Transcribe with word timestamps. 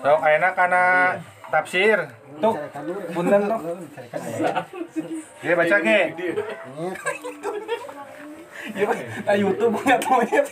So, 0.00 0.12
enak 0.16 0.52
karena 0.56 0.84
tafsir. 1.52 1.98
Tuh, 2.40 2.56
punten 3.12 3.40
tuh. 3.44 3.60
Ge 5.44 5.52
baca 5.52 5.76
ge. 5.84 6.00
Nah, 9.24 9.36
YouTube 9.36 9.76
nggak 9.76 10.00
tahu 10.00 10.20
ya. 10.24 10.42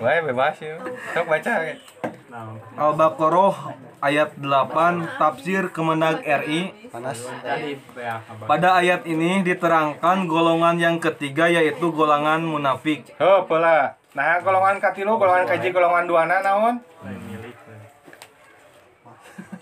Wae 0.00 0.18
bebas 0.20 0.56
ya. 0.60 0.76
Sok 1.16 1.26
baca 1.32 1.52
ge. 1.64 1.74
Al-Baqarah 2.76 3.72
ayat 4.04 4.36
8 4.36 5.16
tafsir 5.16 5.72
Kemenag 5.72 6.20
RI 6.20 6.92
Pada 8.44 8.76
ayat 8.76 9.08
ini 9.08 9.40
diterangkan 9.40 10.28
golongan 10.28 10.76
yang 10.76 10.96
ketiga 11.00 11.48
yaitu 11.48 11.88
golongan 11.88 12.44
munafik. 12.44 13.08
Heuh, 13.16 13.48
pula. 13.48 13.96
Nah, 14.12 14.44
golongan 14.44 14.76
katilu, 14.76 15.16
golongan 15.16 15.48
kaji, 15.48 15.68
golongan 15.72 16.04
duana 16.04 16.36
naon? 16.44 16.76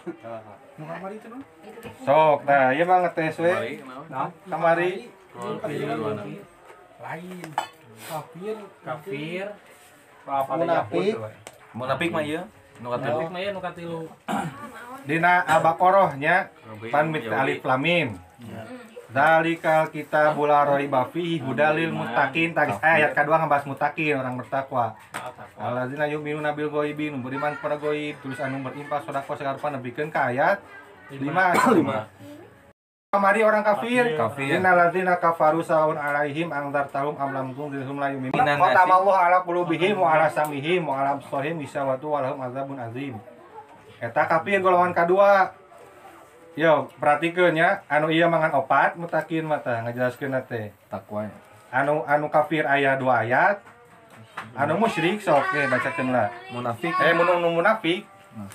Sok, 2.07 2.39
nah, 2.47 2.71
iya 2.71 2.85
mah 2.87 3.03
ngetes 3.03 3.43
we. 3.43 3.83
Kamari. 4.47 5.11
Kafir. 8.07 8.57
Kafir. 8.87 9.47
Munafik. 10.27 11.15
Munafik 11.75 12.11
mah 12.15 12.23
iya. 12.23 12.43
Nu 12.77 12.93
Munafik 12.93 13.29
mah 13.33 13.41
ya 13.41 13.51
nu 13.57 13.61
katilu. 13.65 14.05
Dina 15.09 15.41
Al-Baqarahnya 15.49 16.53
pan 16.93 17.09
mit 17.09 17.25
alif 17.27 17.65
lam 17.65 17.81
mim. 17.81 18.09
Dalikal 19.17 19.89
kita 19.89 20.37
bula 20.37 20.69
raiba 20.69 21.09
fihi 21.09 21.41
hudalil 21.41 21.89
muttaqin 21.89 22.53
tagis 22.53 22.77
eh, 22.85 23.01
ayat 23.01 23.17
kedua 23.17 23.41
ngebahas 23.41 23.65
muttaqin 23.65 24.13
orang 24.13 24.37
bertakwa. 24.37 24.93
Alladzina 25.57 26.05
yu'minuna 26.05 26.53
bil 26.53 26.69
ghaibi 26.69 27.09
nu 27.09 27.25
beriman 27.25 27.57
kepada 27.57 27.81
ghaib 27.81 28.21
terus 28.21 28.37
anu 28.45 28.61
berinfak 28.61 29.09
sedekah 29.09 29.35
segarupa 29.41 29.73
nebikeun 29.73 30.13
ka 30.13 30.29
ayat 30.29 30.61
5 31.09 31.17
Kamari 33.07 33.41
orang 33.41 33.65
kafir. 33.65 34.19
Kafir. 34.21 34.61
Innal 34.61 34.77
ladzina 34.77 35.17
kafaru 35.17 35.65
saun 35.65 35.97
alaihim 35.97 36.53
angdartahum 36.53 37.17
am 37.17 37.33
lam 37.33 37.57
tunzirhum 37.57 37.97
la 37.97 38.13
yu'minun. 38.13 38.37
Minan 38.37 38.61
Wa 38.61 38.69
nasi. 38.69 38.77
tamallahu 38.77 39.17
ala 39.17 39.39
qulubihim 39.41 39.97
wa 39.97 40.13
ala 40.13 40.29
samihim 40.29 40.85
wa 40.85 41.01
ala 41.01 41.17
absarihim 41.17 41.57
gisawatu 41.65 42.13
wa 42.13 42.21
lahum 42.21 42.45
azabun 42.45 42.77
azim. 42.77 43.17
Eta 43.97 44.29
kafir 44.29 44.61
golongan 44.61 44.93
kedua. 44.93 45.49
Yo, 46.57 46.89
perhatikeun 46.97 47.53
nya 47.53 47.85
anu 47.85 48.09
ieu 48.09 48.25
mangan 48.33 48.65
opat 48.65 48.97
mutakin 48.97 49.45
mata 49.45 49.85
ngajelaskeun 49.85 50.33
teh. 50.49 50.73
takwa. 50.89 51.29
Anu 51.69 52.01
anu 52.09 52.33
kafir 52.33 52.65
aya 52.65 52.97
dua 52.97 53.29
ayat. 53.29 53.61
Anu 54.57 54.81
musyrik 54.81 55.21
sok 55.21 55.53
ge 55.53 55.69
bacakeun 55.69 56.17
lah. 56.17 56.33
Munafik. 56.57 56.97
Eh 56.97 57.13
mun 57.13 57.29
nu 57.45 57.53
munafik 57.53 58.09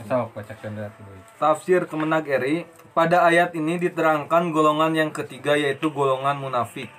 sok 0.10 0.34
bacakeun 0.34 0.82
lah. 0.82 0.90
Tafsir 1.38 1.86
Kemenag 1.86 2.26
RI 2.26 2.66
pada 2.98 3.22
ayat 3.22 3.54
ini 3.54 3.78
diterangkan 3.78 4.50
golongan 4.50 4.98
yang 4.98 5.14
ketiga 5.14 5.54
yaitu 5.54 5.94
golongan 5.94 6.42
munafik. 6.42 6.90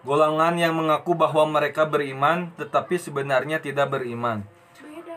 Golongan 0.00 0.56
yang 0.56 0.72
mengaku 0.72 1.12
bahwa 1.12 1.44
mereka 1.44 1.84
beriman 1.84 2.56
tetapi 2.56 2.96
sebenarnya 2.96 3.60
tidak 3.60 3.92
beriman. 3.92 4.48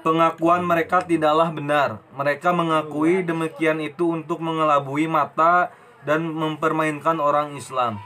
Pengakuan 0.05 0.61
mereka 0.61 1.01
tidaklah 1.01 1.49
benar. 1.49 1.97
Mereka 2.13 2.53
mengakui 2.53 3.25
demikian 3.25 3.81
itu 3.81 4.13
untuk 4.13 4.37
mengelabui 4.37 5.09
mata 5.09 5.73
dan 6.05 6.29
mempermainkan 6.29 7.17
orang 7.17 7.57
Islam. 7.57 7.97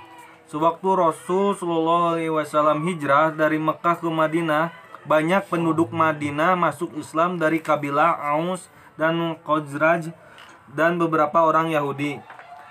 Sewaktu 0.47 0.95
Rasul 0.95 1.59
Shallallahu 1.59 2.16
Alaihi 2.16 2.31
Wasallam 2.31 2.88
hijrah 2.88 3.36
dari 3.36 3.59
Mekah 3.59 4.00
ke 4.00 4.08
Madinah, 4.08 4.72
banyak 5.03 5.44
penduduk 5.52 5.92
Madinah 5.92 6.55
masuk 6.55 6.95
Islam 6.95 7.36
dari 7.36 7.59
kabilah 7.59 8.16
Aus 8.31 8.72
dan 8.95 9.36
Khazraj 9.44 10.16
dan 10.72 10.95
beberapa 10.95 11.44
orang 11.44 11.67
Yahudi. 11.75 12.23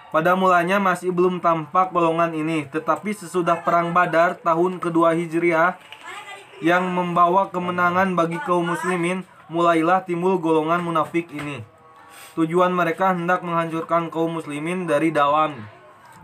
Pada 0.09 0.33
mulanya 0.41 0.81
masih 0.81 1.13
belum 1.13 1.45
tampak 1.45 1.93
golongan 1.93 2.33
ini, 2.33 2.65
tetapi 2.65 3.13
sesudah 3.13 3.61
perang 3.61 3.93
Badar 3.93 4.41
tahun 4.41 4.81
kedua 4.81 5.13
Hijriah 5.13 5.77
yang 6.59 6.91
membawa 6.91 7.47
kemenangan 7.55 8.19
bagi 8.19 8.39
kaum 8.43 8.75
muslimin, 8.75 9.23
mulailah 9.47 10.03
timbul 10.03 10.43
golongan 10.43 10.83
munafik 10.83 11.31
ini. 11.31 11.63
Tujuan 12.35 12.75
mereka 12.75 13.15
hendak 13.15 13.43
menghancurkan 13.43 14.11
kaum 14.11 14.39
muslimin 14.39 14.87
dari 14.87 15.11
dalam 15.15 15.59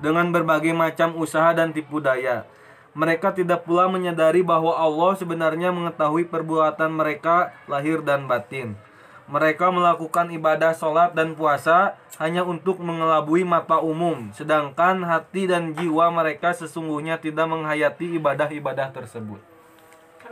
dengan 0.03 0.31
berbagai 0.35 0.75
macam 0.75 1.15
usaha 1.19 1.55
dan 1.55 1.71
tipu 1.71 2.03
daya. 2.03 2.47
Mereka 2.95 3.35
tidak 3.35 3.67
pula 3.67 3.91
menyadari 3.91 4.47
bahwa 4.47 4.79
Allah 4.79 5.19
sebenarnya 5.19 5.75
mengetahui 5.75 6.31
perbuatan 6.31 6.95
mereka 6.95 7.51
lahir 7.67 8.03
dan 8.07 8.31
batin. 8.31 8.79
Mereka 9.27 9.73
melakukan 9.75 10.31
ibadah 10.31 10.77
sholat 10.77 11.17
dan 11.17 11.35
puasa 11.35 11.99
hanya 12.23 12.47
untuk 12.47 12.79
mengelabui 12.79 13.43
mata 13.43 13.83
umum, 13.83 14.31
sedangkan 14.37 15.03
hati 15.03 15.51
dan 15.51 15.75
jiwa 15.75 16.13
mereka 16.15 16.55
sesungguhnya 16.55 17.19
tidak 17.19 17.51
menghayati 17.51 18.21
ibadah-ibadah 18.21 18.95
tersebut. 18.95 19.54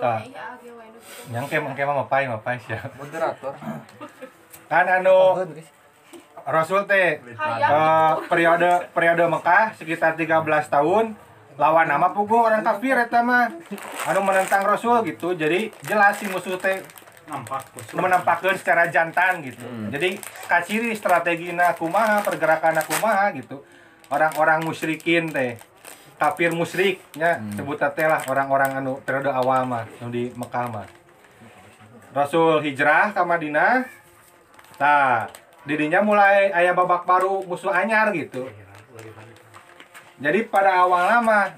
Tah. 0.01 0.21
Nyangke 1.33 1.57
mangke 1.61 1.83
mah 1.85 1.97
mapai 2.05 2.29
mapai 2.31 2.57
sia. 2.63 2.81
Moderator. 2.97 3.53
Kan 4.71 4.87
anu 4.89 5.43
Rasul 6.43 6.83
teh 6.91 7.23
eh, 7.23 8.13
periode 8.27 8.91
periode 8.91 9.25
Mekah 9.29 9.77
sekitar 9.79 10.19
13 10.19 10.43
tahun. 10.69 11.15
Lawan 11.61 11.85
nama 11.85 12.17
puguh 12.17 12.49
orang 12.49 12.65
kafir 12.65 12.97
eta 12.97 13.21
mah. 13.21 13.53
Anu 14.09 14.21
menentang 14.25 14.65
Rasul 14.65 15.05
gitu. 15.07 15.37
Jadi 15.37 15.71
jelas 15.85 16.19
si 16.19 16.27
musuh 16.27 16.57
teh 16.57 16.81
Nampak. 17.23 17.65
menampakkan 17.95 18.59
secara 18.59 18.91
jantan 18.91 19.41
gitu. 19.47 19.63
Jadi 19.95 20.19
kaciri 20.51 20.91
strategina 20.93 21.71
kumaha 21.79 22.19
pergerakan 22.21 22.83
kumaha 22.83 23.31
gitu. 23.39 23.63
Orang-orang 24.11 24.67
musyrikin 24.67 25.31
teh 25.31 25.57
kafir 26.23 26.55
musyriknya 26.55 27.43
sebut 27.59 27.83
teh 27.83 28.07
lah 28.07 28.23
orang-orang 28.31 28.79
anu 28.79 29.03
periode 29.03 29.27
awal 29.27 29.67
mah 29.67 29.83
anu 29.99 30.15
di 30.15 30.31
Mekah 30.39 30.67
mah. 30.71 30.87
Rasul 32.15 32.63
hijrah 32.63 33.11
ke 33.11 33.23
Madinah 33.27 33.83
nah 34.79 35.27
didinya 35.67 35.99
mulai 35.99 36.55
ayah 36.55 36.79
babak 36.79 37.03
baru 37.03 37.43
musuh 37.43 37.75
anyar 37.75 38.15
gitu. 38.15 38.47
Jadi 40.23 40.47
pada 40.47 40.87
awal 40.87 41.11
lama 41.11 41.51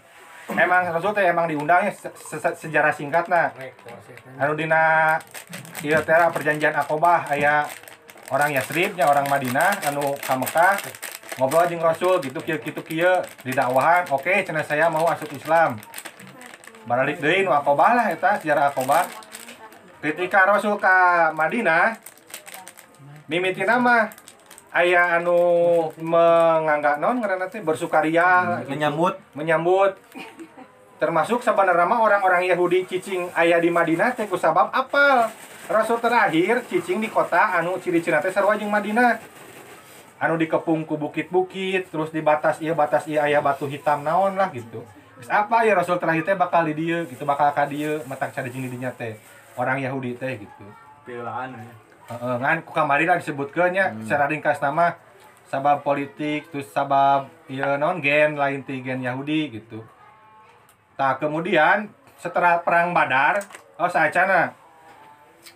emang 0.49 0.89
Rasul 0.89 1.13
teh 1.13 1.29
emang 1.29 1.45
diundangnya 1.45 1.93
se- 1.93 2.17
se- 2.17 2.57
sejarah 2.65 2.97
singkat 2.97 3.29
nah 3.29 3.53
anu 4.41 4.57
dina 4.57 5.17
ieu 5.85 6.01
lah 6.01 6.33
perjanjian 6.33 6.73
Aqobah 6.73 7.29
aya 7.29 7.69
orang 8.33 8.57
Yasribnya 8.57 9.05
orang 9.05 9.29
Madinah 9.29 9.85
anu 9.93 10.17
ka 10.25 10.33
Mekah 10.41 10.81
ngobrol 11.35 11.67
jeung 11.67 11.83
Rasul 11.83 12.23
gitu 12.23 12.39
kieu 12.43 12.59
kitu 12.63 12.81
kieu 12.87 13.15
di 13.43 13.51
dakwahan 13.51 14.07
oke 14.11 14.31
cenah 14.47 14.63
saya 14.63 14.87
mau 14.87 15.07
asup 15.11 15.31
Islam. 15.35 15.79
Balik 16.85 17.17
deui 17.19 17.43
nu 17.43 17.51
Aqobah 17.51 17.97
lah 17.97 18.07
eta 18.13 18.37
sejarah 18.39 18.69
Aqobah 18.71 19.09
ketika 20.05 20.45
Rasul 20.45 20.77
ka 20.77 21.33
Madinah 21.33 21.97
mimiti 23.25 23.65
nama 23.65 24.13
aya 24.69 25.17
anu 25.17 25.89
menganggap 25.97 27.01
non 27.01 27.25
ngaranna 27.25 27.49
teh 27.49 27.65
bersukaria 27.65 28.61
gitu. 28.63 28.77
Menyambut. 28.77 29.17
Menyambut. 29.33 29.97
Termasuk 31.01 31.41
sebenarnya 31.41 31.89
orang-orang 31.89 32.45
Yahudi 32.47 32.85
cicing 32.85 33.33
ayah 33.35 33.59
di 33.59 33.73
Madinah 33.73 34.13
teh 34.13 34.29
ku 34.29 34.37
sabab 34.37 34.69
apal. 34.71 35.33
Rasul 35.65 35.97
terakhir 35.97 36.69
cicing 36.69 37.01
di 37.01 37.09
kota 37.09 37.57
anu 37.57 37.81
ciri-ciri 37.81 38.21
teh 38.21 38.29
sarua 38.29 38.61
jeung 38.61 38.69
Madinah 38.69 39.34
anu 40.25 40.41
dikepung 40.41 40.89
ku 40.89 40.97
bukit-bukit 40.97 41.93
terus 41.93 42.09
di 42.09 42.25
batas 42.25 42.59
iya 42.65 42.73
batas 42.73 43.05
iya 43.05 43.29
ayah 43.29 43.45
batu 43.45 43.69
hitam 43.69 44.01
naon 44.01 44.41
lah 44.41 44.49
gitu 44.51 44.81
Terus 45.15 45.31
apa 45.31 45.63
ya 45.63 45.79
Rasul 45.79 46.03
terakhir 46.03 46.27
teh 46.27 46.35
bakal 46.35 46.67
di 46.67 46.75
dieu 46.75 47.07
gitu 47.07 47.23
bakal 47.23 47.55
ka 47.55 47.71
dieu 47.71 48.03
matak 48.11 48.35
cari 48.35 48.51
di 48.51 48.67
dinya 48.67 48.91
teh 48.91 49.15
orang 49.55 49.79
Yahudi 49.79 50.19
teh 50.19 50.43
gitu 50.43 50.67
Pilaan 51.07 51.55
ya. 51.55 51.75
Heeh, 52.05 52.37
ngan 52.41 52.67
ku 52.67 52.73
kamari 52.73 53.09
lah 53.09 53.17
disebutkeun 53.21 53.73
nya 53.73 53.93
secara 54.05 54.29
ringkas 54.29 54.61
nama 54.61 54.97
sabab 55.49 55.85
politik 55.87 56.49
terus 56.53 56.69
sabab 56.73 57.31
ieu 57.49 57.77
non 57.79 58.01
gen 58.01 58.37
lain 58.37 58.65
ti 58.65 58.81
gen 58.83 59.01
Yahudi 59.05 59.61
gitu. 59.61 59.85
Tah 60.99 61.17
kemudian 61.17 61.89
setelah 62.19 62.61
perang 62.65 62.93
Badar, 62.97 63.45
oh 63.77 63.89
saacana 63.89 64.57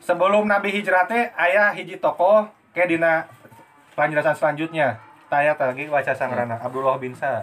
sebelum 0.05 0.45
Nabi 0.45 0.73
hijrah 0.73 1.09
teh 1.09 1.33
aya 1.37 1.73
hiji 1.73 1.97
tokoh 2.01 2.49
kayak 2.77 2.93
dina 2.93 3.29
penjelasan 3.99 4.39
selanjutnya. 4.39 5.03
Taya 5.27 5.59
lagi 5.59 5.91
waca 5.91 6.15
sangrana. 6.15 6.63
Abdullah 6.63 6.95
bin 7.03 7.19
Sa. 7.19 7.43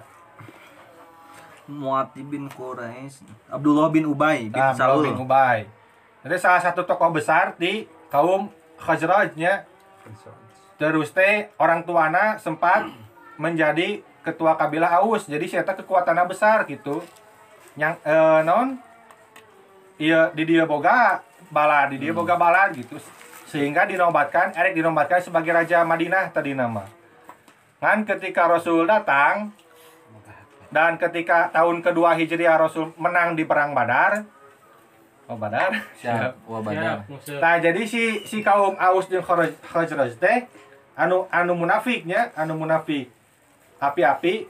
Muati 1.65 2.21
bin 2.21 2.45
Quraisy, 2.45 3.25
Abdullah 3.49 3.89
bin 3.89 4.05
Ubay 4.05 4.53
bin 4.53 4.61
Nah, 4.61 4.69
Abdullah 4.69 5.01
bin 5.01 5.17
Salul. 5.17 5.25
Ubay. 5.25 5.59
Jadi 6.21 6.35
salah 6.37 6.61
satu 6.61 6.85
tokoh 6.85 7.09
besar 7.09 7.57
di 7.57 7.89
kaum 8.13 8.53
Khazrajnya. 8.77 9.65
Terus 10.77 11.09
teh 11.09 11.49
orang 11.57 11.81
tuana 11.81 12.37
sempat 12.37 12.85
menjadi 13.41 14.05
ketua 14.21 14.53
kabilah 14.53 15.01
Aus. 15.01 15.25
Jadi 15.25 15.49
saya 15.49 15.65
kekuatannya 15.65 16.25
besar 16.29 16.69
gitu. 16.69 17.01
Yang 17.73 17.97
eh, 18.05 18.39
non? 18.45 18.77
Iya 19.97 20.29
di 20.37 20.45
dia 20.45 20.69
boga 20.69 21.25
bala 21.49 21.89
di 21.89 21.97
dia 21.97 22.13
boga 22.13 22.37
bala 22.37 22.69
gitu 22.73 22.99
sehingga 23.45 23.85
dinobatkan 23.85 24.53
Erik 24.57 24.77
dinobatkan 24.77 25.21
sebagai 25.21 25.53
raja 25.53 25.85
Madinah 25.85 26.33
tadi 26.33 26.57
nama 26.57 26.85
kan 27.81 28.01
ketika 28.03 28.49
Rasul 28.49 28.89
datang 28.89 29.53
dan 30.73 30.97
ketika 30.97 31.53
tahun 31.53 31.85
kedua 31.85 32.17
Hijriah 32.17 32.57
Rasul 32.57 32.91
menang 32.97 33.37
di 33.37 33.45
perang 33.45 33.71
Badar 33.77 34.25
oh 35.25 35.37
Badar 35.37 35.73
Siap. 35.97 36.31
Wah 36.45 36.61
badar. 36.61 37.01
Siap. 37.25 37.41
Nah 37.41 37.55
jadi 37.57 37.81
si 37.89 38.21
si 38.29 38.45
kaum 38.45 38.77
Aus 38.77 39.09
jeung 39.09 39.25
Khazraj 39.25 40.13
teh 40.21 40.45
anu 40.93 41.25
anu 41.33 41.57
munafiknya, 41.57 42.29
anu 42.37 42.55
munafik. 42.55 43.09
Api-api 43.81 44.45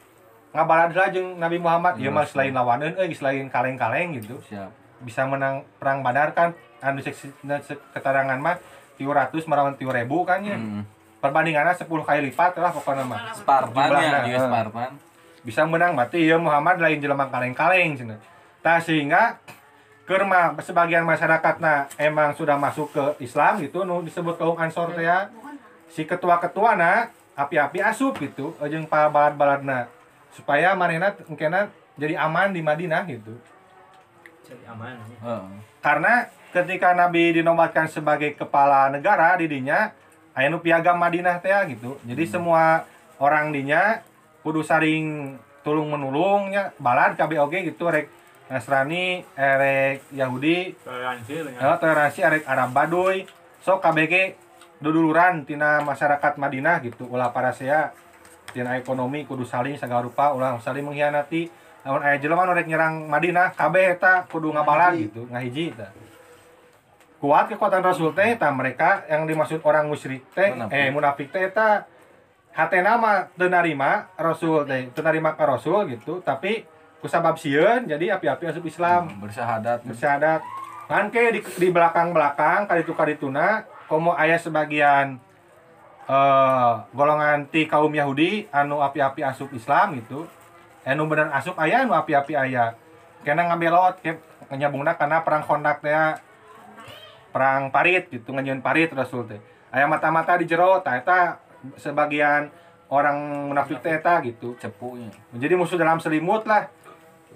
ngabalad 0.51 0.91
lah 0.91 1.09
jeung 1.15 1.39
Nabi 1.39 1.57
Muhammad 1.59 1.95
ieu 1.99 2.11
mah 2.11 2.27
selain 2.27 2.51
lawaneun 2.51 2.95
euy 2.99 3.15
selain 3.15 3.47
kaleng-kaleng 3.47 4.19
gitu. 4.19 4.35
Siap. 4.51 4.71
Bisa 5.03 5.23
menang 5.27 5.63
perang 5.79 6.03
Badar 6.03 6.35
kan 6.35 6.51
anu 6.83 6.99
sek 6.99 7.15
sek- 7.15 7.83
keterangan 7.95 8.37
mah 8.39 8.59
300 8.97 9.49
melawan 9.49 9.73
3000 9.75 10.07
kan 10.27 10.39
ya. 10.41 10.57
Hmm. 10.57 10.83
Perbandingannya 11.19 11.73
10 11.73 11.87
kali 11.87 12.19
lipat 12.31 12.51
lah 12.59 12.71
pokoknya 12.71 13.03
mah. 13.05 13.19
Spartan 13.33 13.89
ya, 13.99 14.21
juga 14.23 14.39
eh. 14.39 14.43
Spartan. 14.43 14.91
bisa 15.45 15.61
menang 15.61 15.93
berarti 15.93 16.25
ya 16.25 16.41
Muhammad 16.41 16.81
lain 16.81 16.97
jelema 16.97 17.29
kaleng-kaleng 17.29 17.93
cenah. 17.93 18.17
Tah 18.65 18.81
sehingga 18.81 19.37
kerma 20.09 20.57
sebagian 20.57 21.05
masyarakat 21.05 21.61
nah 21.61 21.85
emang 22.01 22.33
sudah 22.33 22.57
masuk 22.57 22.89
ke 22.89 23.03
Islam 23.21 23.61
gitu 23.61 23.85
nu 23.85 24.01
disebut 24.01 24.41
kaum 24.41 24.57
Ansor 24.57 24.97
teh 24.97 25.05
ya. 25.05 25.29
Si 25.85 26.01
ketua-ketua 26.01 26.73
na 26.73 27.13
api-api 27.37 27.77
asup 27.85 28.17
gitu 28.17 28.57
jeung 28.65 28.89
pa 28.89 29.05
balad-baladna 29.05 29.85
supaya 30.33 30.73
manehna 30.73 31.13
engkena 31.29 31.69
jadi 31.95 32.19
aman 32.19 32.51
di 32.51 32.65
Madinah 32.65 33.05
gitu. 33.07 33.37
Jadi 34.43 34.63
aman. 34.67 34.97
ya. 34.97 35.05
Heeh. 35.23 35.45
Karena 35.79 36.13
ketika 36.55 36.95
Nabi 36.95 37.35
dinobatkan 37.35 37.91
sebagai 37.91 38.31
kepala 38.39 38.87
negara 38.87 39.35
di 39.35 39.51
dinya 39.51 39.91
aya 40.31 40.47
piagam 40.55 40.95
Madinah 40.95 41.43
teh 41.43 41.51
gitu. 41.75 41.99
Jadi 42.07 42.23
semua 42.23 42.87
orang 43.19 43.51
dinya 43.51 43.99
kudu 44.39 44.63
saling 44.63 45.35
tulung 45.67 45.91
menulungnya 45.91 46.71
balad 46.79 47.19
KBOG 47.19 47.75
gitu 47.75 47.91
rek 47.91 48.07
Nasrani, 48.45 49.25
erek 49.33 50.05
Yahudi, 50.13 50.77
Toleransi 50.85 51.33
ya. 51.33 51.65
eh, 51.65 51.77
toleransi 51.81 52.19
erek 52.21 52.43
Arab 52.45 52.71
Baduy. 52.71 53.25
So 53.65 53.81
KBG 53.81 54.37
duduluran 54.79 55.49
tina 55.49 55.81
masyarakat 55.81 56.37
Madinah 56.37 56.79
gitu. 56.85 57.09
Ulah 57.09 57.33
para 57.33 57.51
saya 57.51 57.91
tina 58.53 58.77
ekonomi 58.77 59.25
kudu 59.25 59.43
saling 59.43 59.75
segala 59.81 60.05
rupa 60.05 60.31
ulah 60.31 60.55
saling 60.61 60.85
mengkhianati. 60.85 61.49
Namun 61.83 62.01
aya 62.05 62.21
jelema 62.21 62.45
rek 62.49 62.69
nyerang 62.69 63.09
Madinah, 63.09 63.53
kabeh 63.57 63.97
eta 63.97 64.25
kudu 64.29 64.53
ngabalad 64.53 64.97
gitu, 64.97 65.25
ngahiji 65.29 65.73
eta. 65.73 65.89
Kuat 67.25 67.49
kekuatan 67.49 67.81
Rasul 67.81 68.13
teh 68.13 68.37
eta 68.37 68.53
mereka 68.53 69.01
yang 69.09 69.25
dimaksud 69.25 69.65
orang 69.65 69.89
musyrik 69.89 70.21
teh 70.37 70.53
eh 70.69 70.93
munafik 70.93 71.33
teh 71.33 71.49
eta 71.49 71.89
hatena 72.53 73.01
mah 73.01 73.33
teu 73.33 73.49
narima 73.49 74.13
Rasul 74.13 74.61
teh, 74.69 74.93
teu 74.93 75.01
narima 75.01 75.33
ka 75.33 75.49
Rasul 75.49 75.89
gitu, 75.89 76.21
tapi 76.21 76.69
kusabab 77.01 77.33
sieun 77.41 77.89
jadi 77.89 78.13
api-api 78.13 78.45
asup 78.45 78.61
Islam. 78.69 79.09
Bersyahadat. 79.25 79.81
bersyahadat 79.89 80.45
kan 80.85 81.09
ke 81.09 81.33
di, 81.33 81.41
di 81.41 81.73
belakang-belakang 81.73 82.69
kali 82.69 82.85
itu 82.85 82.93
kali 82.93 83.17
tuna 83.17 83.65
komo 83.89 84.13
ayah 84.21 84.37
sebagian 84.37 85.17
eh 86.05 86.73
golongan 86.93 87.49
ti 87.49 87.65
kaum 87.65 87.89
Yahudi 87.89 88.53
anu 88.53 88.85
api-api 88.85 89.25
asup 89.25 89.49
Islam 89.49 89.97
gitu. 89.97 90.29
Anu 90.85 91.09
bener 91.09 91.33
asup 91.33 91.57
ayah 91.57 91.89
anu 91.89 91.97
api-api 91.97 92.37
ayah 92.37 92.77
kena 93.25 93.49
ngabelot 93.49 93.97
ke 94.05 94.13
nyambungna 94.53 94.93
karena 94.93 95.25
perang 95.25 95.41
kondak 95.41 95.81
teh 95.81 96.21
perang 97.35 97.67
parit 97.67 98.07
gitu 98.07 98.31
nganyeun 98.31 98.63
parit 98.63 98.87
Rasul 98.95 99.27
teh. 99.27 99.43
Aya 99.75 99.83
mata-mata 99.91 100.39
di 100.39 100.47
jero 100.47 100.79
sebagian 101.75 102.47
orang 102.87 103.51
munafik 103.51 103.83
teh 103.83 103.91
eta 103.91 104.23
gitu 104.23 104.55
Cepunya. 104.55 105.11
menjadi 105.35 105.59
musuh 105.59 105.75
dalam 105.75 105.99
selimut 105.99 106.47
lah. 106.47 106.71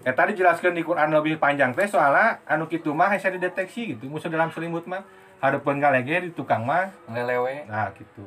Ya 0.07 0.15
tadi 0.15 0.39
jelaskan 0.39 0.71
di 0.71 0.87
Quran 0.87 1.11
lebih 1.11 1.35
panjang 1.35 1.75
teh 1.75 1.83
soalnya 1.83 2.39
anu 2.47 2.71
kitu 2.71 2.95
mah 2.95 3.11
bisa 3.11 3.27
dideteksi 3.27 3.99
gitu 3.99 4.07
musuh 4.07 4.31
dalam 4.31 4.47
selimut 4.55 4.87
mah. 4.87 5.03
Harapan 5.43 5.83
galege 5.83 6.15
di 6.23 6.31
tukang 6.31 6.63
mah. 6.63 6.95
Lelewe. 7.11 7.67
nah 7.67 7.91
gitu 7.91 8.23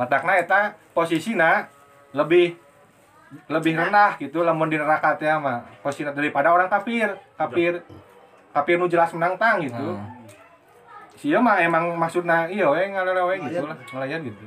matakna 0.00 0.40
eta 0.40 0.72
posisina 0.96 1.68
lebih 2.16 2.56
lebih 3.44 3.76
rendah. 3.76 4.16
gitu 4.16 4.40
lamun 4.40 4.72
di 4.72 4.80
neraka 4.80 5.20
teh 5.20 5.28
mah. 5.36 5.68
Posisina 5.84 6.16
daripada 6.16 6.48
orang 6.48 6.72
kafir. 6.72 7.12
Kafir 7.36 7.84
kafir 8.52 8.76
nu 8.76 8.88
jelas 8.88 9.12
menang 9.12 9.36
tang 9.40 9.60
gitu. 9.64 10.00
Hmm. 10.00 10.22
Sia 11.14 11.38
mah 11.38 11.58
emang 11.58 11.94
maksudna 11.94 12.46
iya 12.46 12.66
we 12.66 12.82
ngalelewe 12.86 13.34
gitu 13.42 13.62
lah 13.62 13.76
ngelayan 13.88 14.20
gitu 14.22 14.44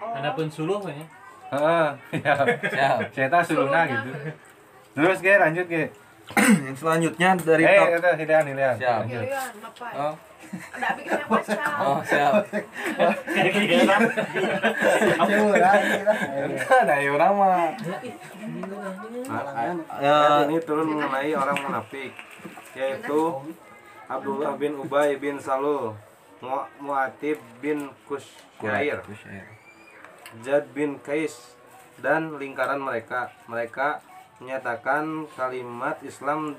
Ada 0.00 0.28
pun 0.32 0.46
suluh 0.48 0.78
kan 0.78 0.90
ya. 0.90 1.04
heeh 1.50 1.86
ya 2.18 2.32
Siap. 2.64 2.98
saya 3.10 3.26
tahu 3.28 3.42
sulungna 3.44 3.80
gitu 3.86 4.08
terus 4.94 5.18
ge 5.20 5.34
lanjut 5.36 5.66
ge 5.66 5.84
Yang 6.64 6.76
selanjutnya 6.80 7.28
dari 7.36 7.62
Eh, 7.62 7.84
itu 7.92 8.08
Hidean, 8.16 8.44
Hidean. 8.48 8.74
Siap. 8.80 9.04
Pilihan, 9.04 9.52
apa? 9.60 9.86
Oh, 9.92 10.14
Ada 10.72 10.88
bikin 10.96 11.12
yang 11.12 11.28
baca. 11.28 11.56
oh 11.84 11.98
siap. 12.00 12.32
Gitu 13.28 13.60
kan. 15.52 15.78
Ada 16.80 16.94
ya 16.96 17.08
orang 17.12 17.32
mah. 17.36 17.68
Ayat 19.28 20.48
ini 20.48 20.56
turun 20.60 20.86
mengenai 20.90 21.32
orang 21.34 21.56
munafik 21.60 22.12
yaitu 22.72 23.20
Abdullah 24.06 24.52
bin 24.54 24.76
Ubay 24.76 25.16
bin 25.16 25.40
Salul, 25.40 25.96
Mu- 26.38 26.68
Muatib 26.80 27.40
bin 27.58 27.88
Kusyair, 28.04 29.00
Jad 30.44 30.64
bin 30.72 31.00
Kais 31.00 31.56
dan 31.98 32.36
lingkaran 32.36 32.78
mereka. 32.78 33.32
Mereka 33.46 34.02
menyatakan 34.42 35.24
kalimat 35.32 35.96
Islam 36.02 36.58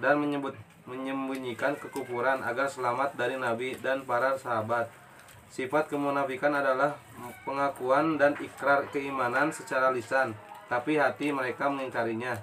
dan 0.00 0.18
menyebut 0.18 0.56
menyembunyikan 0.84 1.78
kekufuran 1.78 2.42
agar 2.42 2.66
selamat 2.66 3.14
dari 3.14 3.38
Nabi 3.38 3.78
dan 3.78 4.04
para 4.04 4.36
sahabat. 4.36 4.90
Sifat 5.48 5.86
kemunafikan 5.86 6.50
adalah 6.50 6.98
pengakuan 7.46 8.18
dan 8.18 8.34
ikrar 8.42 8.90
keimanan 8.90 9.54
secara 9.54 9.94
lisan, 9.94 10.34
tapi 10.66 10.98
hati 10.98 11.30
mereka 11.30 11.70
mengingkarinya. 11.70 12.34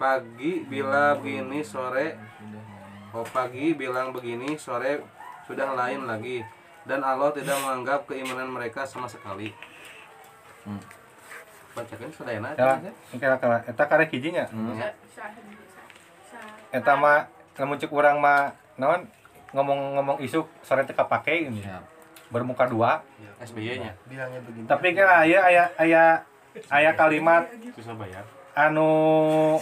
Pagi 0.00 0.64
bila 0.64 1.14
begini, 1.14 1.60
sore 1.62 2.16
oh 3.12 3.26
pagi 3.28 3.76
bilang 3.76 4.10
begini, 4.12 4.56
sore 4.56 5.04
sudah 5.44 5.76
lain 5.76 6.08
lagi. 6.08 6.40
Dan 6.82 6.98
Allah 7.06 7.30
tidak 7.30 7.54
menganggap 7.62 8.10
keimanan 8.10 8.50
mereka 8.50 8.82
sama 8.82 9.06
sekali. 9.06 9.54
Hmm. 10.66 10.82
Bacakan 11.72 12.10
sadayana. 12.10 12.58
Ya, 12.58 12.74
oke 13.14 13.26
lah, 13.26 13.38
kala. 13.38 13.58
Eta 13.64 13.84
karek 13.86 14.10
hijinya. 14.10 14.50
Hmm. 14.50 14.76
Eta 16.74 16.92
mah 16.98 17.30
lamun 17.54 17.78
cek 17.78 17.92
urang 17.92 18.18
mah 18.18 18.56
naon 18.80 19.06
ngomong-ngomong 19.52 20.18
isuk 20.24 20.48
sore 20.64 20.82
teh 20.82 20.96
kapake 20.96 21.46
ini. 21.46 21.62
Siap. 21.62 21.84
Bermuka 22.32 22.64
dua. 22.66 23.04
SBY-nya. 23.42 23.92
bilangnya 24.06 24.38
begini 24.46 24.66
Tapi 24.70 24.94
kan 24.94 25.26
aya 25.26 25.42
aya 25.42 25.64
aya 25.74 26.02
aya 26.70 26.90
kalimat 26.94 27.50
Susah 27.74 27.94
bayar. 27.98 28.22
Anu 28.52 29.56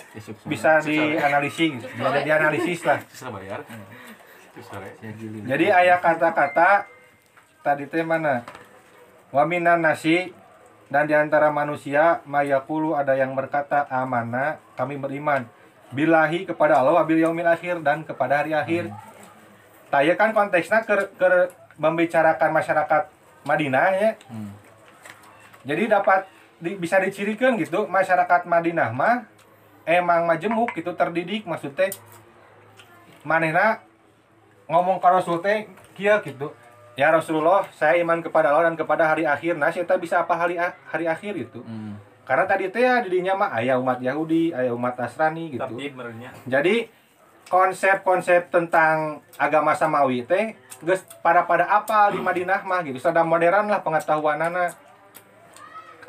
bisa 0.47 0.82
dianalisis, 0.82 1.87
bisa 1.87 2.20
dianalisis 2.26 2.80
lah. 2.82 2.99
Bayar. 3.35 3.61
Ya. 5.00 5.11
Giling. 5.14 5.47
Jadi 5.47 5.66
aya 5.70 6.02
kata-kata 6.02 6.90
tadi 7.62 7.87
teh 7.87 8.02
mana? 8.02 8.42
Wa 9.30 9.47
minan 9.47 9.87
nasi 9.87 10.35
dan 10.90 11.06
di 11.06 11.14
antara 11.14 11.54
manusia 11.54 12.18
mayakulu 12.26 12.99
ada 12.99 13.14
yang 13.14 13.38
berkata 13.38 13.87
amana 13.87 14.59
kami 14.75 14.99
beriman 14.99 15.47
bilahi 15.94 16.47
kepada 16.47 16.82
Allah 16.82 16.99
wabil 16.99 17.23
yaumil 17.23 17.47
akhir 17.47 17.82
dan 17.87 18.02
kepada 18.02 18.42
hari 18.42 18.59
akhir. 18.59 18.90
Taya 19.90 20.14
kan 20.14 20.30
konteksnya 20.35 20.87
ke, 20.87 21.14
ke 21.18 21.30
membicarakan 21.78 22.50
masyarakat 22.54 23.02
Madinah 23.42 23.87
ya. 23.99 24.11
Hmm. 24.30 24.54
Jadi 25.66 25.90
dapat 25.90 26.26
di- 26.61 26.76
bisa 26.76 27.00
dicirikan 27.00 27.57
gitu. 27.57 27.88
Masyarakat 27.88 28.47
Madinah 28.47 28.93
mah 28.93 29.26
emang 29.88 30.29
majemuk 30.29 30.76
gitu 30.76 30.93
terdidik 30.95 31.49
maksudnya. 31.49 31.90
Manehna 33.25 33.85
ngomong 34.71 35.02
ke 35.02 35.09
Rasul 35.09 35.43
teh 35.43 35.67
kieu 35.97 36.14
gitu. 36.23 36.52
Ya 36.95 37.09
Rasulullah 37.09 37.64
saya 37.73 37.97
iman 38.05 38.21
kepada 38.21 38.52
Allah 38.52 38.71
dan 38.71 38.76
kepada 38.76 39.09
hari 39.09 39.25
akhir. 39.25 39.57
Nah 39.57 39.73
saya 39.73 39.88
bisa 39.97 40.21
apa 40.21 40.37
hari 40.37 40.61
hari 40.61 41.05
akhir 41.09 41.35
gitu? 41.37 41.64
Hmm. 41.64 41.97
karena 42.31 42.47
tadi 42.47 42.71
teh 42.71 42.87
ya 42.87 43.02
didinya 43.02 43.35
mah 43.35 43.50
aya 43.59 43.75
umat 43.75 43.99
Yahudi 43.99 44.55
aya 44.55 44.71
umat 44.71 44.95
Nasrani 44.95 45.50
gitu. 45.50 45.67
Tapi 45.67 45.90
jadi 46.47 46.87
konsep-konsep 47.50 48.55
tentang 48.55 49.19
agama 49.35 49.75
samawi 49.75 50.23
teh 50.23 50.55
geus 50.79 51.02
pada 51.26 51.43
pada 51.50 51.67
apa 51.67 52.14
di 52.14 52.23
Madinah 52.23 52.62
mah 52.62 52.87
gitu. 52.87 53.02
Sedang 53.02 53.26
modern 53.26 53.67
lah 53.67 53.83
pengetahuanana 53.83 54.71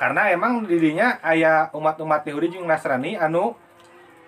karena 0.01 0.34
emang 0.34 0.65
didinya 0.65 1.22
aya 1.22 1.70
umat-umat 1.72 2.25
Yahudi 2.25 2.58
jeung 2.58 2.65
Nasrani 2.65 3.13
anu 3.13 3.53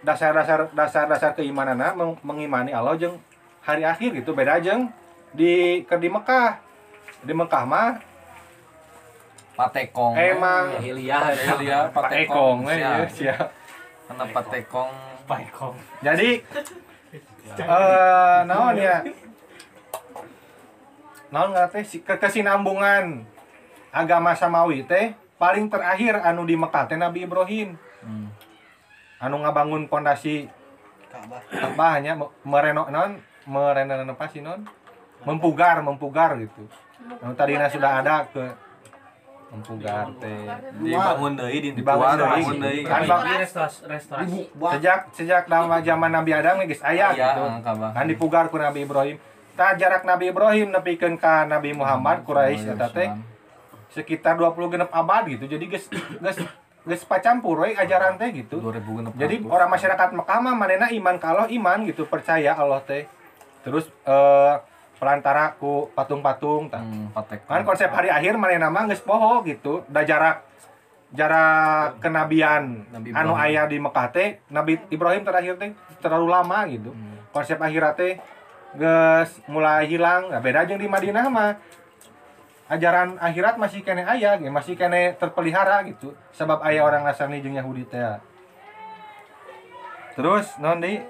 dasar-dasar 0.05 0.69
dasar-dasar 0.69 1.33
keimanana 1.33 1.97
meng- 1.97 2.21
mengimani 2.21 2.69
Allah 2.69 2.93
jeung 2.93 3.17
hari 3.59 3.81
akhir 3.81 4.13
gitu 4.13 4.31
beda 4.31 4.61
jeung 4.61 4.93
di 5.33 5.81
ke 5.81 5.97
di 5.97 6.07
Mekah 6.07 6.61
di 7.19 7.33
Mekah 7.33 7.65
mah 7.65 7.97
Patekong. 9.53 10.13
emang 10.13 10.77
Hilya 10.77 11.17
Iya, 11.61 11.89
patekong 11.89 11.93
patekong. 11.93 12.57
we, 12.65 12.73
Siap. 12.73 12.89
ya, 12.89 13.05
siap. 13.07 13.47
Karena 14.03 14.25
patekong 14.29 14.91
Paekong. 15.23 15.75
jadi 16.01 16.29
eh 17.63 18.37
naon 18.43 18.75
ya 18.75 19.01
naon 21.29 21.49
nggak 21.49 21.69
teh 21.71 21.83
si- 21.83 22.01
ke 22.01 22.13
kesinambungan 22.15 23.25
agama 23.89 24.33
samawi 24.33 24.83
teh 24.83 25.13
paling 25.43 25.67
terakhir 25.67 26.23
anu 26.23 26.47
di 26.47 26.55
Mekah 26.55 26.87
teh 26.87 26.95
Nabi 26.95 27.27
Ibrahim. 27.27 27.75
Hmm. 27.99 28.31
anu 29.19 29.39
ngabangun 29.39 29.87
pondasi 29.87 30.47
Ka'bah. 31.07 31.43
Ka'bahnya 31.45 32.15
me- 32.15 32.31
mereno 32.43 32.87
non 32.87 33.19
mereno 33.43 33.91
apa 34.07 34.27
sih 34.27 34.39
non? 34.39 34.63
Mempugar 35.23 35.79
mempugar 35.79 36.35
gitu. 36.37 36.63
Anu 37.19 37.35
tadinya 37.35 37.67
sudah 37.67 37.99
ada 37.99 38.23
ke 38.25 38.43
mempugar 39.49 40.11
teh. 40.17 40.43
Dibangun 40.75 41.35
deui 41.35 41.59
di 41.59 41.69
Dibangun 41.71 42.19
deui. 42.57 42.81
Kan, 42.83 43.03
restorasi. 43.85 44.39
sejak 44.49 44.99
sejak 45.11 45.43
nama 45.45 45.79
zaman 45.79 46.09
Nabi 46.09 46.31
Adam 46.33 46.59
nih 46.59 46.67
guys 46.67 46.83
ayah 46.83 47.11
Iya, 47.11 47.27
gitu 47.29 47.41
Ka'bah. 47.61 47.91
kan 47.91 48.05
dipugar 48.07 48.47
ku 48.47 48.55
Nabi 48.57 48.83
Ibrahim. 48.83 49.19
Tak 49.53 49.77
jarak 49.77 50.03
Nabi 50.03 50.33
Ibrahim 50.33 50.73
nepikeun 50.73 51.15
ka 51.15 51.45
Nabi 51.45 51.71
Muhammad 51.71 52.25
Quraisy 52.25 52.73
eta 52.73 52.89
teh 52.89 53.07
sekitar 53.93 54.35
20 54.35 54.73
genep 54.73 54.89
abad 54.89 55.23
gitu. 55.29 55.45
Jadi 55.45 55.65
geus 55.69 55.85
geus 55.89 56.37
geus 56.83 57.03
pacampur 57.07 57.63
we 57.63 57.77
ajaran 57.77 58.17
teh 58.17 58.33
gitu. 58.33 58.59
2000 58.59 59.15
jadi 59.15 59.39
orang 59.47 59.69
masyarakat 59.71 60.09
Mekah 60.17 60.39
mah 60.41 60.55
manena 60.57 60.89
iman. 60.89 61.15
Ka 61.21 61.31
Allah 61.31 61.47
iman 61.53 61.85
gitu 61.87 62.09
percaya 62.09 62.57
Allah 62.57 62.81
teh. 62.83 63.05
Terus 63.63 63.87
eh 64.03 64.55
pelantara 64.97 65.55
ku 65.59 65.93
patung-patung 65.93 66.71
tah. 66.73 66.81
Hmm, 66.81 67.11
kan 67.47 67.61
konsep 67.67 67.91
hari 67.91 68.09
akhir 68.09 68.35
manena 68.35 68.73
mah 68.73 68.89
geus 68.89 69.05
poho 69.05 69.45
gitu. 69.45 69.85
Da 69.87 70.03
jarak 70.03 70.43
jarak 71.13 72.01
kenabian 72.01 72.89
Nabi 72.89 73.13
anu 73.13 73.37
Ibrahim. 73.37 73.45
aya 73.53 73.61
di 73.69 73.77
Mekah 73.77 74.07
teh 74.09 74.41
Nabi 74.49 74.81
Ibrahim 74.89 75.21
terakhir 75.21 75.61
teh 75.61 75.71
terlalu 76.01 76.27
lama 76.27 76.59
gitu. 76.67 76.91
Hmm. 76.91 77.21
konsep 77.29 77.61
akhirat 77.61 77.93
teh 77.95 78.13
geus 78.73 79.39
mulai 79.45 79.85
hilang. 79.85 80.33
Nah, 80.33 80.41
beda 80.41 80.65
jeung 80.65 80.81
di 80.81 80.89
Madinah 80.89 81.29
mah 81.29 81.53
ajaran 82.71 83.19
akhirat 83.19 83.59
masih 83.59 83.83
kene 83.83 84.07
aya 84.07 84.39
ge, 84.39 84.47
masih 84.47 84.79
kene 84.79 85.19
terpelihara 85.19 85.83
gitu 85.87 86.15
sebab 86.31 86.63
aya 86.63 86.83
orang 86.83 87.03
Nasrani 87.03 87.43
jeung 87.43 87.59
Yahudi 87.59 87.83
teh 87.87 88.19
terus 90.13 90.47
non 90.61 90.79
di 90.79 91.01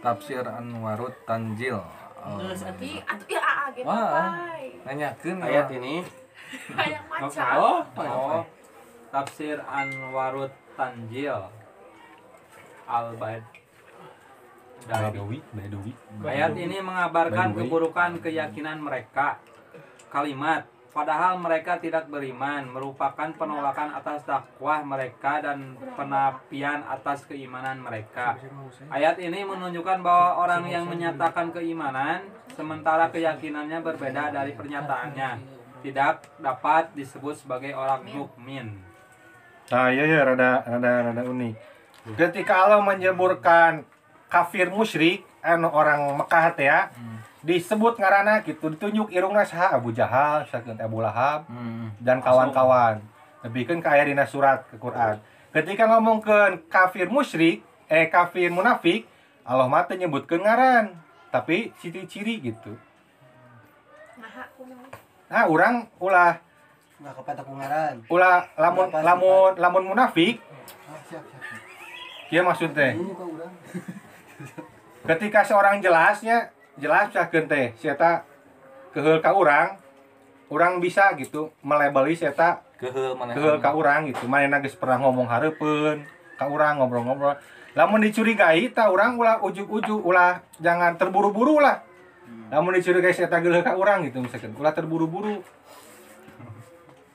Tafsir 0.00 0.48
Anwarut 0.48 1.12
Tanjil. 1.28 1.76
Oh. 1.76 2.40
Terus 2.40 2.64
nanti 2.64 3.00
atuh 3.04 3.28
ya 3.28 3.40
aa 3.44 3.64
gitu 3.76 3.84
Wah. 3.84 4.08
pai. 4.32 4.64
Nanyakeun 4.88 5.38
ayat 5.44 5.68
ini 5.76 5.94
Kayak 6.50 7.02
macan. 7.06 7.54
Oh, 7.60 7.80
oh. 8.00 8.42
Tafsir 9.12 9.60
Anwarut 9.68 10.52
Tanjil 10.72 11.36
Al-Baid 12.88 13.44
Badawi 14.88 15.38
Badawi 15.52 15.92
Ayat 16.24 16.56
ini 16.56 16.80
mengabarkan 16.80 17.52
keburukan 17.52 18.24
keyakinan 18.24 18.80
mereka. 18.80 19.36
Kalimat 20.08 20.64
padahal 20.90 21.38
mereka 21.38 21.78
tidak 21.78 22.10
beriman 22.10 22.66
merupakan 22.66 23.30
penolakan 23.38 23.94
atas 23.94 24.26
dakwah 24.26 24.82
mereka 24.82 25.38
dan 25.38 25.78
penapian 25.94 26.82
atas 26.86 27.24
keimanan 27.30 27.78
mereka. 27.78 28.34
Ayat 28.90 29.16
ini 29.22 29.46
menunjukkan 29.46 30.02
bahwa 30.02 30.42
orang 30.42 30.66
yang 30.66 30.84
menyatakan 30.90 31.54
keimanan 31.54 32.26
sementara 32.54 33.06
keyakinannya 33.08 33.78
berbeda 33.80 34.34
dari 34.34 34.52
pernyataannya 34.58 35.30
tidak 35.80 36.28
dapat 36.36 36.92
disebut 36.92 37.40
sebagai 37.40 37.72
orang 37.72 38.04
mukmin. 38.04 38.76
Nah, 39.70 39.88
iya 39.88 40.04
ya 40.04 40.20
rada 40.26 40.66
rada 40.66 40.92
rada 41.10 41.22
unik. 41.24 41.54
Ketika 42.18 42.66
Allah 42.66 42.82
menjeburkan 42.82 43.86
kafir 44.26 44.66
musyrik 44.72 45.22
anu 45.40 45.70
orang 45.70 46.18
Mekah 46.18 46.52
teh 46.58 46.66
ya, 46.66 46.90
disebut 47.40 47.96
ngarana 47.96 48.40
gitu, 48.40 48.68
ditunjuk 48.68 49.08
irungna 49.08 49.42
saha 49.42 49.74
Abu 49.74 49.90
Jahal, 49.90 50.44
sakeun 50.44 50.76
Abu 50.76 51.00
Lahab 51.00 51.44
Hmm. 51.46 51.88
dan 51.98 52.20
kawan-kawan. 52.20 53.00
Lebihkeun 53.40 53.80
ka 53.80 53.96
aya 53.96 54.04
dina 54.04 54.24
surat 54.24 54.68
ke 54.68 54.76
Quran. 54.76 55.16
Ketika 55.50 55.88
ngomongkeun 55.88 56.68
kafir 56.68 57.08
musyrik, 57.08 57.60
eh 57.86 58.06
kafir 58.06 58.48
munafik, 58.48 59.08
Allah 59.42 59.66
mah 59.66 59.82
teu 59.82 59.96
nyebutkeun 59.96 60.40
ngaran, 60.40 60.92
tapi 61.28 61.72
ciri-ciri 61.76 62.38
gitu. 62.44 62.76
Nah, 65.26 65.46
orang 65.46 65.88
ulah 65.96 66.36
nggak 67.00 67.14
kepada 67.16 67.40
kungaran. 67.40 67.94
ulah 68.06 68.44
lamun 68.54 68.86
Apa 68.86 68.98
sih, 68.98 69.06
lamun 69.06 69.52
lamun 69.56 69.84
munafik, 69.86 70.36
Ah, 70.84 71.00
siap, 71.00 71.24
siap. 71.24 71.40
siap. 71.40 72.28
kieu 72.28 72.44
maksud 72.44 72.70
teh. 72.70 72.92
Ini 72.92 73.10
kok 73.10 73.24
urang. 73.26 73.54
ketika 75.08 75.40
seorang 75.42 75.80
jelasnya 75.80 76.52
jelas 76.80 77.12
sakeun 77.12 77.46
teh 77.46 77.76
sieta 77.76 78.24
keheul 78.96 79.20
ka 79.20 79.36
urang 79.36 79.76
urang 80.50 80.82
bisa 80.82 81.14
gitu 81.14 81.54
melebeli 81.62 82.18
sieta 82.18 82.64
Keheul 82.80 83.12
mana? 83.12 83.36
keheul 83.36 83.60
ka 83.60 83.76
urang 83.76 84.08
gitu. 84.08 84.24
Manehna 84.24 84.64
geus 84.64 84.74
pernah 84.74 84.96
ngomong 85.04 85.28
hareupeun 85.28 86.00
ka 86.40 86.48
urang 86.48 86.80
ngobrol-ngobrol. 86.80 87.36
Lamun 87.76 88.00
dicurigai 88.02 88.72
ta 88.72 88.88
urang 88.88 89.20
ulah 89.20 89.38
ujuk-ujuk 89.44 90.00
ulah 90.00 90.40
jangan 90.58 90.96
terburu-buru 90.96 91.60
lah. 91.60 91.84
Lamun 92.48 92.74
dicurigai 92.74 93.12
sieta 93.12 93.38
geuleuh 93.44 93.60
ka 93.60 93.76
urang 93.76 94.02
gitu 94.08 94.24
misalkan 94.24 94.56
ulah 94.56 94.72
terburu-buru. 94.72 95.44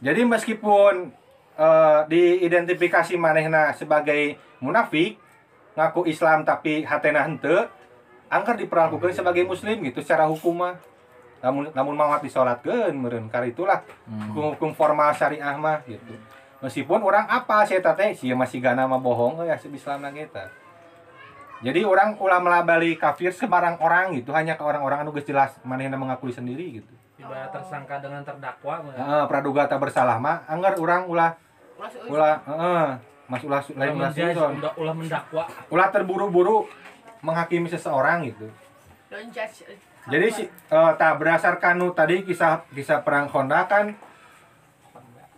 Jadi 0.05 0.21
meskipun 0.21 1.09
eh, 1.57 1.99
diidentifikasi 2.13 3.17
manehna 3.17 3.73
sebagai 3.73 4.37
munafik 4.61 5.17
ngaku 5.75 6.07
Islam 6.07 6.45
tapi 6.47 6.85
hatena 6.85 7.25
henteu 7.25 7.67
angker 8.27 8.55
diperlakukan 8.57 9.11
sebagai 9.11 9.43
muslim 9.43 9.81
gitu 9.81 9.99
secara 9.99 10.25
hukum 10.25 10.55
mah. 10.55 10.75
Namun 11.39 11.69
namun 11.71 11.93
mawat 11.93 12.21
disolatkeun 12.21 12.93
meureun 12.93 13.27
kar 13.27 13.43
itulah 13.43 13.85
Hmm. 14.03 14.29
hukum-hukum 14.29 14.71
formal 14.71 15.11
syariah 15.11 15.53
mah 15.55 15.81
gitu. 15.83 16.15
Meskipun 16.59 16.99
orang 16.99 17.25
apa 17.25 17.61
saya 17.63 17.83
teh? 17.83 18.11
Sih 18.13 18.31
masih 18.31 18.57
gana 18.57 18.85
mah 18.85 18.97
bohong 18.97 19.43
ya 19.43 19.53
si 19.55 19.69
Islam 19.69 20.01
kita 20.07 20.49
jadi 21.63 21.81
orang 21.81 22.19
ulah 22.19 22.37
melabeli 22.37 22.93
kafir 22.93 23.31
sembarang 23.31 23.79
orang 23.79 24.11
gitu 24.13 24.29
hanya 24.29 24.53
ke 24.53 24.61
orang-orang 24.61 25.01
anu 25.01 25.15
geus 25.15 25.23
jelas 25.23 25.55
manehna 25.63 25.95
mengakui 25.95 26.29
sendiri 26.29 26.77
gitu. 26.77 26.93
Ibarat 27.15 27.47
tersangka 27.47 27.97
dengan 27.97 28.21
terdakwa. 28.21 28.83
Heeh, 28.85 29.23
praduga 29.25 29.63
tak 29.63 29.79
bersalah 29.79 30.19
mah 30.19 30.43
anggar 30.45 30.75
orang 30.75 31.07
ulah 31.07 31.31
Ulah 32.05 32.37
mas 33.25 33.41
ulah 33.41 33.59
lain 33.73 33.97
ulah- 33.97 34.13
ulah 34.77 34.93
mendakwa. 34.93 35.43
ulah 35.67 35.87
terburu-buru 35.89 36.67
menghakimi 37.25 37.65
seseorang 37.65 38.29
gitu. 38.29 38.45
Don't 39.09 39.33
judge. 39.33 39.65
jadi 40.05 40.27
si 40.29 40.43
eh, 40.45 40.91
tak 41.01 41.17
berdasarkan 41.17 41.81
nu 41.81 41.89
tadi 41.89 42.21
kisah 42.21 42.61
kisah 42.69 43.01
perang 43.01 43.25
Honda 43.25 43.65
kan 43.65 43.97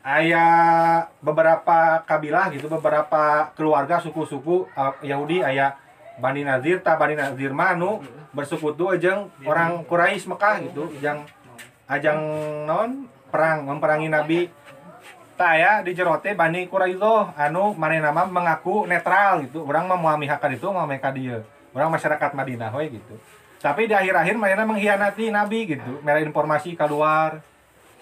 ayah 0.03 1.07
beberapa 1.23 2.03
kabilah 2.03 2.51
gitu 2.51 2.67
beberapa 2.67 3.51
keluarga 3.55 4.03
suku-suku 4.03 4.67
eh, 4.75 4.93
Yahudi 5.07 5.39
ayah 5.39 5.79
Bani 6.19 6.43
Nadir 6.43 6.83
tak 6.83 6.99
Bani 6.99 7.15
Nadir 7.15 7.55
manu 7.55 8.03
bersekutu 8.35 8.91
ajeng 8.91 9.31
orang 9.45 9.85
Quraisy 9.87 10.27
Mekah 10.27 10.55
gitu 10.67 10.91
yang 10.99 11.23
ajang 11.87 12.19
non 12.67 13.07
perang 13.31 13.63
memperangi 13.67 14.09
Nabi. 14.11 14.41
Tak 15.37 15.53
aya 15.53 15.85
di 15.85 15.93
jerote 15.93 16.33
Bani 16.33 16.65
Quraisyah 16.65 17.37
anu 17.37 17.77
mana 17.77 18.01
nama 18.01 18.25
mengaku 18.25 18.89
netral 18.89 19.45
gitu. 19.45 19.61
Orang 19.69 19.85
mau 19.85 20.01
mihakan 20.17 20.57
itu 20.57 20.65
mereka 20.73 21.13
dia 21.13 21.45
orang 21.77 21.93
masyarakat 21.93 22.31
Madinah 22.33 22.73
we 22.73 22.97
gitu 22.97 23.15
tapi 23.61 23.85
di 23.85 23.93
akhir-akhir 23.93 24.35
mana 24.37 24.65
mengkhianati 24.65 25.29
Nabi 25.29 25.77
gitu 25.77 26.01
mereka 26.01 26.25
informasi 26.25 26.73
keluar 26.73 27.41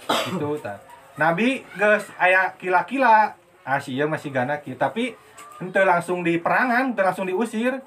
gitu 0.08 0.55
ta. 0.63 0.79
Nabi 1.20 1.63
geus 1.75 2.08
aya 2.20 2.55
kila-kila 2.55 3.36
Asia 3.67 4.08
masih 4.08 4.32
gana 4.32 4.55
tapi 4.60 5.15
ente 5.60 5.82
langsung 5.84 6.24
di 6.24 6.39
perangan 6.39 6.91
ente 6.91 7.03
langsung 7.03 7.27
diusir 7.27 7.79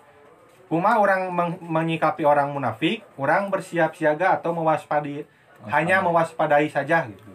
Kuma 0.68 1.00
orang 1.00 1.32
meng- 1.32 1.64
menyikapi 1.64 2.28
orang 2.28 2.52
munafik, 2.52 3.00
orang 3.16 3.48
bersiap 3.48 3.96
siaga 3.96 4.36
atau 4.36 4.52
mewaspadi, 4.52 5.24
hanya 5.72 6.04
mewaspadai 6.04 6.68
saja 6.68 7.08
gitu. 7.08 7.32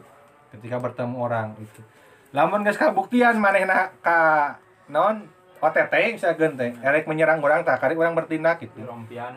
Ketika 0.53 0.77
bertemu 0.77 1.17
orang 1.17 1.57
itu. 1.57 1.81
Lamun 2.29 2.61
geus 2.61 2.77
kabuktian 2.77 3.41
manehna 3.41 3.89
ka 4.05 4.53
non 4.85 5.25
OTT 5.63 6.19
saya 6.19 6.35
gente, 6.35 6.75
erek 6.77 7.07
menyerang 7.07 7.39
orang 7.39 7.63
tak 7.63 7.79
kari 7.79 7.95
orang 7.95 8.11
bertindak 8.11 8.59
gitu. 8.59 8.83
Rompian. 8.83 9.31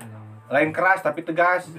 Lain 0.50 0.74
keras 0.74 0.98
tapi 0.98 1.22
tegas. 1.22 1.70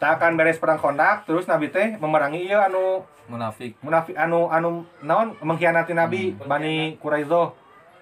Tak 0.00 0.16
akan 0.16 0.32
beres 0.34 0.56
perang 0.56 0.80
kondak, 0.80 1.28
terus 1.28 1.44
Nabi 1.44 1.68
teh 1.68 1.92
memerangi 1.94 2.40
ieu 2.42 2.56
anu 2.56 3.04
Munafik. 3.28 3.76
munafik 3.78 4.16
anu 4.16 4.48
anu 4.48 4.82
naon 5.00 5.38
mengkhianati 5.38 5.92
Nabi 5.92 6.34
Bani 6.34 6.98
Quraisyah 6.98 7.52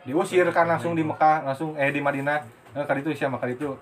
diusir 0.07 0.49
kan 0.49 0.65
langsung 0.65 0.97
di 0.97 1.05
Mekah 1.05 1.45
langsung 1.45 1.77
eh 1.77 1.93
di 1.93 2.01
Madinah 2.01 2.41
eh, 2.73 2.87
kali 2.89 3.05
itu 3.05 3.13
siapa 3.13 3.37
kali 3.37 3.53
itu 3.53 3.77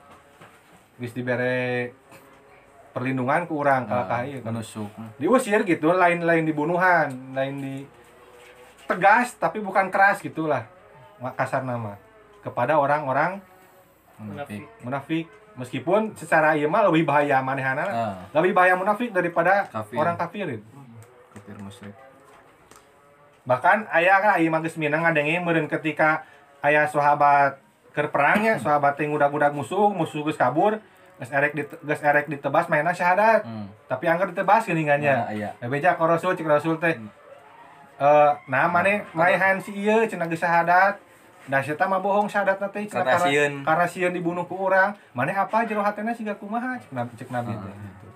geus 0.98 1.14
dibere 1.14 1.94
perlindungan 2.90 3.46
ke 3.46 3.52
orang 3.52 3.86
kalau 3.86 4.10
Ah, 4.10 4.26
ieu 4.26 4.42
kan. 4.42 4.50
menusuk 4.50 4.90
diusir 5.16 5.62
gitu 5.62 5.94
lain 5.94 6.26
lain 6.26 6.42
dibunuhan 6.42 7.14
lain 7.30 7.54
di 7.60 7.74
tegas 8.90 9.38
tapi 9.38 9.62
bukan 9.62 9.86
keras 9.86 10.18
gitulah 10.18 10.66
kasar 11.36 11.64
nama 11.64 11.96
kepada 12.44 12.78
orang-orang 12.78 13.40
munafik. 14.20 14.62
munafik. 14.84 15.26
Meskipun 15.56 16.12
secara 16.20 16.52
ieu 16.52 16.68
mah 16.68 16.84
lebih 16.84 17.08
bahaya 17.08 17.40
manehana. 17.40 17.84
Ah. 17.88 18.16
Lebih 18.36 18.52
bahaya 18.52 18.76
munafik 18.76 19.08
daripada 19.08 19.64
Kafir. 19.72 19.96
orang 19.96 20.16
kafir 20.20 20.60
kafir 21.32 21.56
musyrik. 21.62 21.96
Bahkan 23.46 23.88
ayah 23.94 24.18
kan 24.20 24.32
ayah 24.36 24.50
mantis 24.50 24.76
minang 24.76 25.06
ngadenge 25.06 25.40
meureun 25.40 25.70
ketika 25.70 26.26
ayah 26.60 26.84
sahabat 26.90 27.56
keur 27.94 28.12
perangnya 28.12 28.58
sahabat 28.64 29.00
teh 29.00 29.08
ngudag-ngudag 29.08 29.56
musuh 29.56 29.88
musuh 29.94 30.26
geus 30.28 30.36
kabur 30.36 30.76
geus 31.16 31.30
erek 31.32 31.56
di 31.56 31.62
geus 31.64 32.02
erek 32.04 32.28
ditebas 32.28 32.68
mainna 32.68 32.92
syahadat. 32.92 33.46
Hmm. 33.48 33.72
tapi 33.88 34.04
angker 34.10 34.36
ditebas 34.36 34.68
geuningannya 34.68 35.14
nah, 35.14 35.32
iya. 35.32 35.50
Ya 35.56 35.66
beja 35.72 35.96
ka 35.96 36.04
Rasul 36.04 36.36
cek 36.36 36.44
Rasul 36.44 36.76
teh. 36.76 37.00
Eh 37.96 38.32
nah 38.50 38.68
maneh 38.68 39.06
maehan 39.16 39.56
si 39.62 39.72
ieu 39.72 40.04
cenah 40.04 40.28
geus 40.28 40.44
syahadat. 40.44 41.00
Da 41.46 41.62
eta 41.62 41.86
mah 41.86 42.02
bohong 42.02 42.26
sieun. 43.22 43.62
karena 43.62 43.86
sieun 43.86 44.10
dibunuh 44.10 44.42
ku 44.50 44.58
urang. 44.66 44.98
Maneh 45.14 45.34
apa 45.34 45.62
jero 45.62 45.78
hatena 45.82 46.10
siga 46.10 46.34
kumaha 46.34 46.74
cek 46.82 46.90
Nabi 46.90 47.12
cek 47.14 47.30
Nabi 47.30 47.54
Ah. 47.54 47.62
teh 47.62 47.70
gitu. 47.70 48.08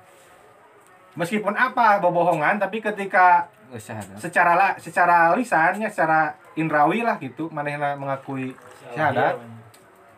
Meskipun 1.14 1.54
apa 1.54 2.02
bohongan 2.02 2.58
tapi 2.58 2.82
ketika 2.82 3.46
geus 3.70 3.86
syahadat 3.86 4.18
secara 4.18 4.52
la, 4.58 4.68
secara 4.82 5.30
lisannya 5.38 5.86
secara 5.86 6.34
indrawi 6.58 7.06
lah 7.06 7.22
gitu 7.22 7.46
manehna 7.54 7.94
mengakui 7.94 8.50
syahadat 8.94 9.38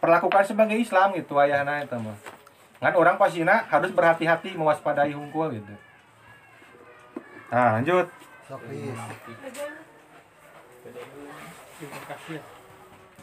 perlakukan 0.01 0.45
sebagai 0.49 0.81
Islam 0.81 1.13
gitu 1.13 1.37
ayahna 1.37 1.85
eta 1.85 2.01
mah. 2.01 2.17
Kan 2.81 2.97
orang 2.97 3.21
pasina 3.21 3.69
harus 3.69 3.93
berhati-hati 3.93 4.57
mewaspadai 4.57 5.13
hungkul 5.15 5.53
gitu. 5.55 5.75
Nah, 7.53 7.79
lanjut. 7.79 8.09
Sok 8.49 8.61
please. 8.67 8.97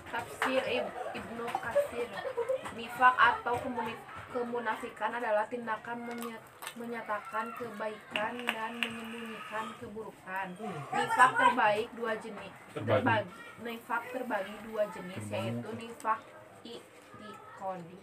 Tafsir 0.09 0.63
Ib- 0.67 0.93
Ibnu 1.13 1.45
Katsir. 1.55 2.09
Nifak 2.73 3.15
atau 3.15 3.55
kemunafikan 4.29 5.11
adalah 5.11 5.45
tindakan 5.45 5.97
menyatakan 6.75 7.49
kebaikan 7.53 8.33
dan 8.45 8.71
menyembunyikan 8.77 9.65
keburukan. 9.79 10.47
Nifak 10.91 11.31
terbaik 11.35 11.87
dua 11.93 12.13
jenis. 12.15 12.53
Terbagi. 12.71 13.29
Nifak 13.59 14.03
terbagi 14.09 14.55
dua 14.63 14.83
jenis 14.89 15.23
yaitu 15.27 15.69
nifak 15.75 16.19
i'tiqadi. 16.63 17.99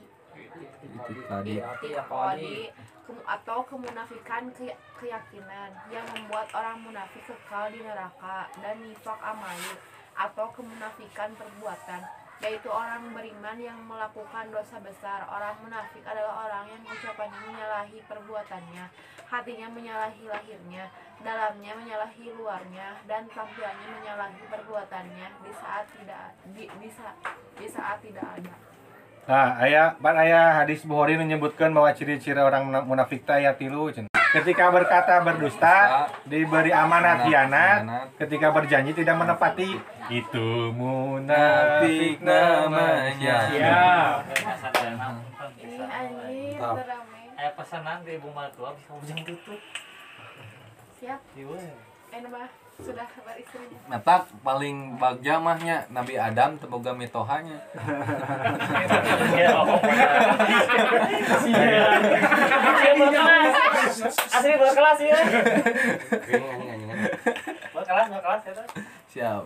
Kem- 3.07 3.25
atau 3.25 3.59
kemunafikan 3.65 4.51
ke- 4.53 4.75
keyakinan 4.97 5.71
yang 5.89 6.05
membuat 6.11 6.51
orang 6.53 6.83
munafik 6.83 7.23
kekal 7.25 7.71
di 7.71 7.81
neraka. 7.81 8.51
Dan 8.59 8.83
nifak 8.83 9.17
amali 9.17 9.73
atau 10.17 10.49
kemunafikan 10.53 11.31
perbuatan 11.37 12.03
yaitu 12.37 12.69
orang 12.69 13.17
beriman 13.17 13.57
yang 13.57 13.81
melakukan 13.89 14.53
dosa 14.53 14.77
besar 14.85 15.25
orang 15.25 15.57
munafik 15.65 16.05
adalah 16.05 16.45
orang 16.45 16.69
yang 16.69 16.83
ucapannya 16.85 17.41
menyalahi 17.49 17.97
perbuatannya 18.05 18.85
hatinya 19.25 19.69
menyalahi 19.73 20.25
lahirnya 20.29 20.85
dalamnya 21.25 21.73
menyalahi 21.73 22.29
luarnya 22.37 22.93
dan 23.09 23.25
tampilannya 23.33 23.89
menyalahi 23.89 24.43
perbuatannya 24.53 25.29
di 25.41 25.53
saat 25.57 25.89
tidak 25.97 26.37
di, 26.53 26.65
di, 26.69 26.89
sa- 26.93 27.17
di 27.57 27.67
saat 27.69 28.01
tidak 28.05 28.29
ada 28.37 28.53
Nah, 29.27 29.59
ayah, 29.59 29.99
pan 29.99 30.15
ayah 30.23 30.63
hadis 30.63 30.87
Bukhari 30.87 31.19
menyebutkan 31.19 31.75
bahwa 31.75 31.91
ciri-ciri 31.91 32.39
orang 32.39 32.63
muna- 32.63 32.87
munafik 32.87 33.27
teh 33.27 33.43
aya 33.43 33.59
tilu 33.59 33.91
cenah. 33.91 34.16
Ketika 34.37 34.69
berkata 34.69 35.25
berdusta, 35.25 35.77
diberi 36.29 36.69
amanat 36.69 37.25
khianat, 37.25 37.79
ketika 38.21 38.53
berjanji 38.53 38.93
tidak 38.93 39.17
menepati. 39.17 39.81
Itu 40.13 40.71
munafik 40.77 42.21
namanya. 42.21 43.37
Terame 46.53 47.25
Aya 47.37 47.53
pesanan 47.53 48.01
di 48.01 48.17
Ibu 48.17 48.33
bisa 48.33 48.93
ujung 48.97 49.21
tutup. 49.29 49.61
siap. 50.97 51.21
Ieu. 51.37 51.53
Sudah 52.77 53.09
beristri 53.25 53.65
Metak 53.89 54.29
paling 54.45 55.01
bagja 55.01 55.41
mahnya 55.41 55.89
Nabi 55.89 56.21
Adam 56.21 56.61
teboga 56.61 56.93
mitohanya 56.93 57.57
Ya, 59.37 59.53
oh. 59.57 59.81
Asli 64.37 64.53
berkelas 64.57 64.99
ya. 65.01 65.19
Berkelas, 67.73 68.07
berkelas 68.09 68.43
ya. 68.45 68.53
tuh. 68.53 68.67
siap. 69.13 69.43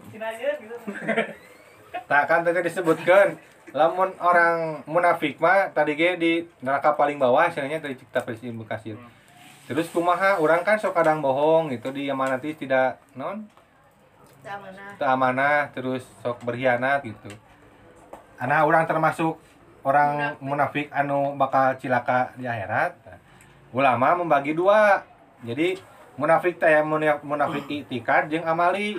Tak 2.06 2.22
kan 2.26 2.40
tadi 2.42 2.60
disebutkan 2.66 3.38
lamun 3.70 4.10
orang 4.18 4.82
munafik 4.86 5.38
mah 5.38 5.70
tadi 5.70 5.94
ge 5.94 6.18
di 6.18 6.32
neraka 6.62 6.94
paling 6.98 7.18
bawah 7.22 7.46
sebenarnya 7.50 7.78
dari 7.82 7.94
cipta 7.94 8.22
presiden 8.22 8.58
Bekasir. 8.58 8.98
Terus 9.70 9.86
kumaha 9.94 10.42
orang 10.42 10.66
kan 10.66 10.82
sok 10.82 10.98
kadang 10.98 11.22
bohong 11.22 11.70
gitu 11.70 11.94
diamanati 11.94 12.58
tidak 12.58 12.98
non 13.14 13.46
tak 14.42 14.58
mana 14.58 14.82
teu 14.98 15.06
amanah 15.06 15.58
terus 15.70 16.02
sok 16.26 16.42
berkhianat 16.42 17.06
gitu. 17.06 17.30
Anak 18.42 18.66
orang 18.66 18.82
termasuk 18.90 19.38
orang 19.86 20.34
munafik 20.42 20.90
anu 20.90 21.38
bakal 21.38 21.78
cilaka 21.78 22.34
di 22.34 22.50
akhirat. 22.50 22.98
Ulama 23.70 24.18
membagi 24.18 24.58
dua. 24.58 25.06
Jadi 25.46 25.78
munafik 26.18 26.58
teh 26.58 26.82
muna- 26.82 27.22
munafik 27.22 27.70
itikad 27.70 28.26
jeung 28.26 28.42
amali. 28.42 28.98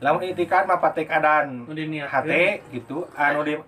Lamun 0.00 0.24
itikad 0.24 0.64
mah 0.64 0.80
Nu 0.80 1.76
diniatkeun. 1.76 2.08
hate 2.08 2.64
gitu 2.72 3.04
anu 3.20 3.44
di 3.44 3.60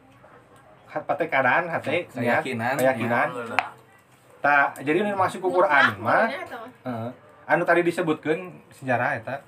patekadan 0.88 1.68
hate 1.68 2.08
saya 2.08 2.40
Keyakinan, 2.40 2.80
keyakinan. 2.80 3.28
Tak 4.42 4.82
jadi 4.82 4.98
ini 5.00 5.14
masuk 5.14 5.38
ke 5.40 5.48
Quran 5.48 5.84
mah. 5.98 6.26
Heeh. 6.82 7.10
anu 7.44 7.62
tadi 7.62 7.82
disebutkan 7.82 8.38
sejarah 8.72 9.14
eta. 9.14 9.42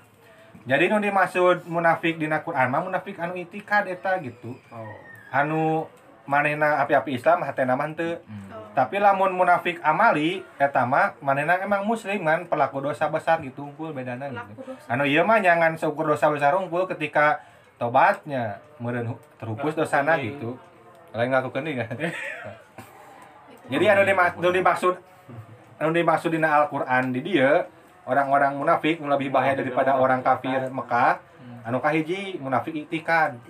Jadi 0.64 0.87
nu 0.87 0.98
dimaksud 0.98 1.66
munafik 1.66 2.16
dina 2.16 2.40
Quran 2.40 2.68
mah 2.68 2.80
munafik 2.80 3.18
anu 3.18 3.35
itikad 3.35 3.87
eta 3.87 4.18
gitu. 4.18 4.54
Anu 5.28 5.90
manehna 6.24 6.80
api-api 6.80 7.14
Islam 7.14 7.42
hatena 7.42 7.74
mah 7.74 7.90
teu 7.90 8.16
Oh. 8.16 8.70
tapi 8.72 8.96
lamun 8.96 9.30
munafik 9.30 9.78
amali 9.80 10.42
eta 10.57 10.83
mah 10.83 11.14
manehna 11.20 11.59
emang 11.59 11.85
muslim 11.85 12.22
kan 12.22 12.42
pelaku 12.44 12.80
dosa 12.80 13.07
besar 13.07 13.38
gitu 13.40 13.62
unggul 13.64 13.92
bedana 13.92 14.26
gitu. 14.26 14.62
Anu 14.87 15.04
ieu 15.04 15.22
mah 15.22 15.38
jangan 15.38 15.74
seukur 15.74 16.02
dosa 16.04 16.26
besar 16.26 16.54
unggul 16.54 16.87
ketika 16.87 17.38
tobatnya 17.76 18.59
meureun 18.78 19.11
hu- 19.11 19.22
terhapus 19.37 19.74
dosana 19.76 20.16
gitu. 20.16 20.54
Lain 21.12 21.28
ngakukeun 21.28 21.62
deui 21.62 21.76
kan 21.76 21.94
jadi 23.70 23.85
anu 23.96 24.03
dimaksud 24.05 24.40
anu 24.40 24.50
dimaksud 24.53 24.94
anu 25.81 25.90
dimaksud 25.90 26.31
dina 26.33 26.48
Al-Qur'an 26.64 27.11
di 27.11 27.20
dia 27.24 27.66
orang-orang 28.05 28.57
munafik 28.61 29.00
nu 29.00 29.09
lebih 29.09 29.33
bahaya 29.33 29.57
daripada 29.57 29.96
orang 29.96 30.20
kafir 30.20 30.68
Mekah 30.68 31.20
anu 31.64 31.81
kahiji 31.81 32.37
munafik 32.37 32.77
itikad. 32.77 33.40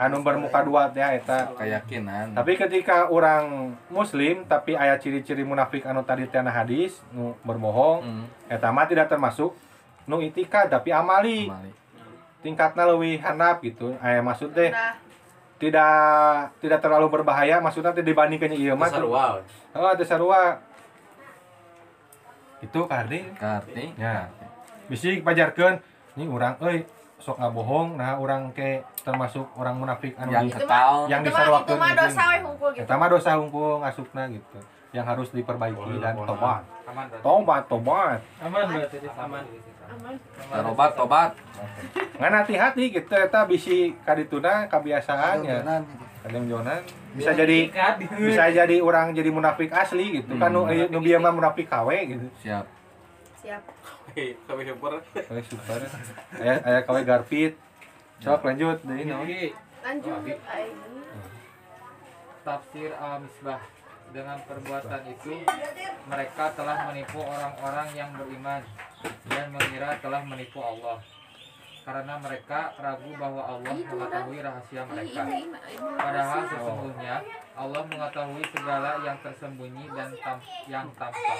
Anu 0.00 0.24
bermuka 0.24 0.64
dua 0.64 0.88
teh 0.88 1.04
eta. 1.04 1.52
Keyakinan. 1.52 2.32
Tapi 2.32 2.56
ketika 2.56 3.12
orang 3.12 3.76
muslim 3.92 4.48
tapi 4.48 4.72
ayat 4.72 5.04
ciri-ciri 5.04 5.44
munafik 5.44 5.84
anu 5.84 6.00
tadi 6.00 6.24
na 6.40 6.48
hadis 6.48 6.96
nu 7.12 7.36
berbohong 7.44 8.00
Hmm, 8.00 8.24
eta 8.48 8.72
mah 8.72 8.88
tidak 8.88 9.12
termasuk 9.12 9.52
nu 10.08 10.24
itikad 10.24 10.72
tapi 10.72 10.92
amali. 10.92 11.48
Kembali. 11.48 11.72
tingkatnya 12.44 12.84
lebih 12.88 13.18
handap 13.20 13.58
gitu. 13.58 13.96
Aya 14.00 14.22
maksud 14.22 14.54
teh 14.54 14.70
Nah, 14.70 14.96
tidak 15.56 16.52
tidak 16.60 16.80
terlalu 16.84 17.08
berbahaya 17.08 17.56
maksudnya 17.64 17.96
teh 17.96 18.04
dibandingkan 18.04 18.52
ieu 18.52 18.76
mah 18.76 18.92
Sarua. 18.92 19.40
oh 19.72 19.92
teh 19.96 20.04
sarua 20.04 20.60
itu 22.60 22.80
kardi. 22.88 23.20
Karti 23.36 23.84
Ya. 24.00 24.28
bisi 24.88 25.20
pajarkeun. 25.20 25.76
Ini 26.16 26.24
orang 26.32 26.56
euy 26.64 26.88
sok 27.16 27.40
ngabohong 27.40 27.96
nah 27.96 28.16
orang 28.20 28.52
ke 28.52 28.84
termasuk 29.04 29.44
orang 29.56 29.76
munafik 29.80 30.12
anu 30.20 30.32
yang 30.32 30.46
Itu 30.48 30.60
kekal 30.64 31.08
yang 31.08 31.20
itu 31.24 31.32
mah 31.32 31.60
itu 31.64 31.74
mah 31.76 31.92
dosa 31.96 32.22
we 32.28 32.38
hungkul 32.44 32.70
gitu. 32.76 32.84
Eta 32.84 32.94
mah 32.96 33.08
dosa 33.08 33.30
hungkul 33.36 33.72
ngasukna 33.84 34.22
gitu. 34.32 34.58
Yang 34.92 35.06
harus 35.12 35.28
diperbaiki 35.32 35.92
dan 36.00 36.14
tobat. 36.24 36.62
Aman 36.88 37.04
berarti. 37.10 37.24
tobat 37.24 37.62
tobat. 37.68 38.20
Aman 38.40 38.62
berarti 38.72 38.96
aman. 39.12 39.44
Aman. 39.88 40.14
Tobat 40.64 40.90
tobat. 40.94 41.30
Ngan 42.16 42.32
hati-hati 42.34 42.84
gitu 42.90 43.12
eta 43.12 43.44
bisi 43.44 43.94
kadituna 44.02 44.66
kebiasaannya 44.66 45.56
kadang 46.26 46.44
jonan 46.50 46.82
bisa 47.14 47.30
jadi 47.32 47.70
bisa 48.18 48.50
jadi 48.50 48.76
orang 48.82 49.14
jadi 49.14 49.30
munafik 49.30 49.70
asli 49.70 50.20
gitu. 50.20 50.34
Kan 50.36 50.50
nu 50.50 50.66
Hmm. 50.66 50.90
nu 50.90 50.98
bieu 50.98 51.18
mah 51.18 51.30
munafik 51.30 51.70
KW 51.70 51.88
gitu. 52.08 52.26
Siap. 52.42 52.66
Siap. 53.40 53.62
Kami 54.46 54.62
super. 54.64 54.92
KW 55.12 55.38
super. 55.44 55.80
Aya 56.40 56.54
aya 56.62 56.78
KW 56.82 56.96
Garpit 57.04 57.52
sok 58.18 58.42
lanjut. 58.42 58.80
Deui 58.82 59.04
naon 59.04 59.28
lanjut 59.86 60.18
tafsir 62.42 62.90
al-misbah 62.94 63.58
dengan 64.16 64.40
perbuatan 64.48 65.02
itu 65.12 65.44
mereka 66.08 66.44
telah 66.56 66.88
menipu 66.88 67.20
orang-orang 67.20 67.88
yang 67.92 68.10
beriman 68.16 68.64
dan 69.28 69.52
mengira 69.52 70.00
telah 70.00 70.24
menipu 70.24 70.64
Allah. 70.64 71.04
Karena 71.84 72.18
mereka 72.18 72.74
ragu 72.82 73.12
bahwa 73.14 73.46
Allah 73.46 73.76
mengetahui 73.76 74.42
rahasia 74.42 74.82
mereka. 74.88 75.22
padahal 75.94 76.40
sesungguhnya 76.50 77.14
Allah 77.54 77.82
mengetahui 77.86 78.42
segala 78.50 78.90
yang 79.06 79.20
tersembunyi 79.22 79.84
dan 79.94 80.10
tam- 80.18 80.48
yang 80.66 80.88
tampak. 80.98 81.38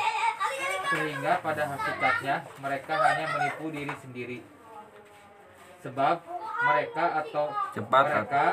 Sehingga 0.86 1.32
pada 1.42 1.62
hakikatnya 1.66 2.46
mereka 2.62 2.94
hanya 2.94 3.26
menipu 3.34 3.64
diri 3.74 3.94
sendiri. 4.04 4.38
Sebab 5.82 6.22
mereka 6.62 7.04
atau 7.24 7.50
Cepat 7.74 8.04
mereka 8.06 8.44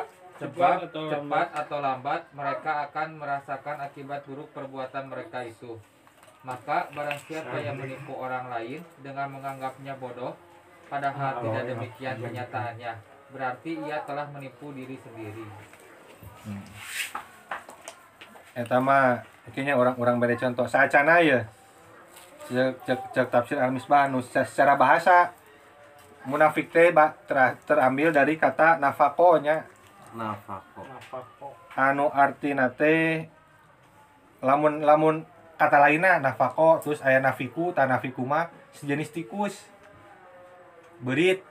cepat 0.41 0.89
cepat 0.89 1.48
atau 1.54 1.78
lambat? 1.80 2.22
mereka 2.34 2.89
akan 2.89 3.08
merasakan 3.22 3.78
akibat 3.82 4.26
buruk 4.26 4.50
perbuatan 4.52 5.08
mereka 5.08 5.46
itu. 5.46 5.78
Maka 6.43 6.91
barang 6.91 7.19
siapa 7.24 7.56
yang 7.63 7.80
menipu 7.80 8.12
orang 8.19 8.52
lain 8.52 8.84
dengan 9.00 9.32
menganggapnya 9.32 9.96
bodoh 9.96 10.36
padahal 10.91 11.39
tidak 11.39 11.63
demikian 11.72 12.19
kenyataannya 12.19 12.93
berarti 13.34 13.72
ia 13.82 13.98
telah 14.06 14.28
menipu 14.30 14.69
diri 14.76 15.00
sendiri. 15.00 15.46
Eta 18.54 18.78
mah 18.78 19.26
kayaknya 19.50 19.74
orang-orang 19.74 20.22
beri 20.22 20.36
contoh. 20.38 20.69
Saacana 20.69 21.24
ya 21.24 21.41
cek 22.52 22.86
cek, 22.86 23.00
cek 23.15 23.28
tafsir 23.32 23.58
al 23.58 23.72
misbah 23.72 24.12
nu 24.12 24.19
se- 24.19 24.46
secara 24.46 24.76
bahasa 24.76 25.32
munafik 26.28 26.69
teh 26.69 26.91
ba- 26.91 27.15
ter- 27.26 27.56
terambil 27.63 28.12
dari 28.12 28.36
kata 28.36 28.78
nafako 28.78 29.39
nya 29.39 29.63
nafako. 30.15 30.82
Anu 31.76 32.10
artina 32.10 32.69
teh 32.73 33.28
lamun 34.41 34.86
lamun 34.86 35.26
kata 35.58 35.78
lainnya 35.82 36.21
nafako 36.21 36.82
terus 36.82 37.02
aya 37.02 37.19
nafiku 37.19 37.73
ta 37.73 37.86
nafiku 37.86 38.26
mah 38.26 38.49
sejenis 38.73 39.13
tikus. 39.13 39.56
Berit 41.04 41.43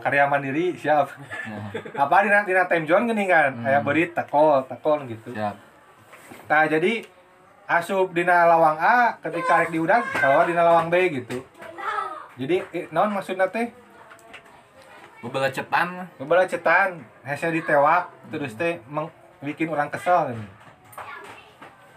karya 0.00 0.24
mandiri 0.26 0.74
siap. 0.74 1.12
Apa 2.02 2.24
dina 2.24 2.44
dina 2.48 2.64
time 2.66 2.88
zone 2.88 3.08
gini 3.12 3.28
kan? 3.28 3.52
Aya 3.62 3.84
berit 3.84 4.16
takol 4.16 4.64
takol 4.64 5.04
gitu. 5.06 5.32
Siap. 5.32 5.54
Nah 6.48 6.64
jadi 6.68 7.04
asup 7.68 8.16
dina 8.16 8.48
lawang 8.48 8.80
A 8.80 9.20
ketika 9.20 9.60
rek 9.64 9.70
diudag 9.70 10.04
kalau 10.16 10.48
dina 10.48 10.64
lawang 10.64 10.88
B 10.88 11.12
gitu. 11.12 11.44
Jadi 12.38 12.62
eh, 12.72 12.86
naon 12.94 13.12
maksudna 13.12 13.50
teh? 13.52 13.87
Bebela 15.18 16.46
cetan. 16.46 17.02
Hese 17.26 17.50
ditewak 17.50 18.30
terus 18.30 18.54
teh 18.54 18.78
bikin 19.42 19.66
orang 19.66 19.90
kesel. 19.90 20.38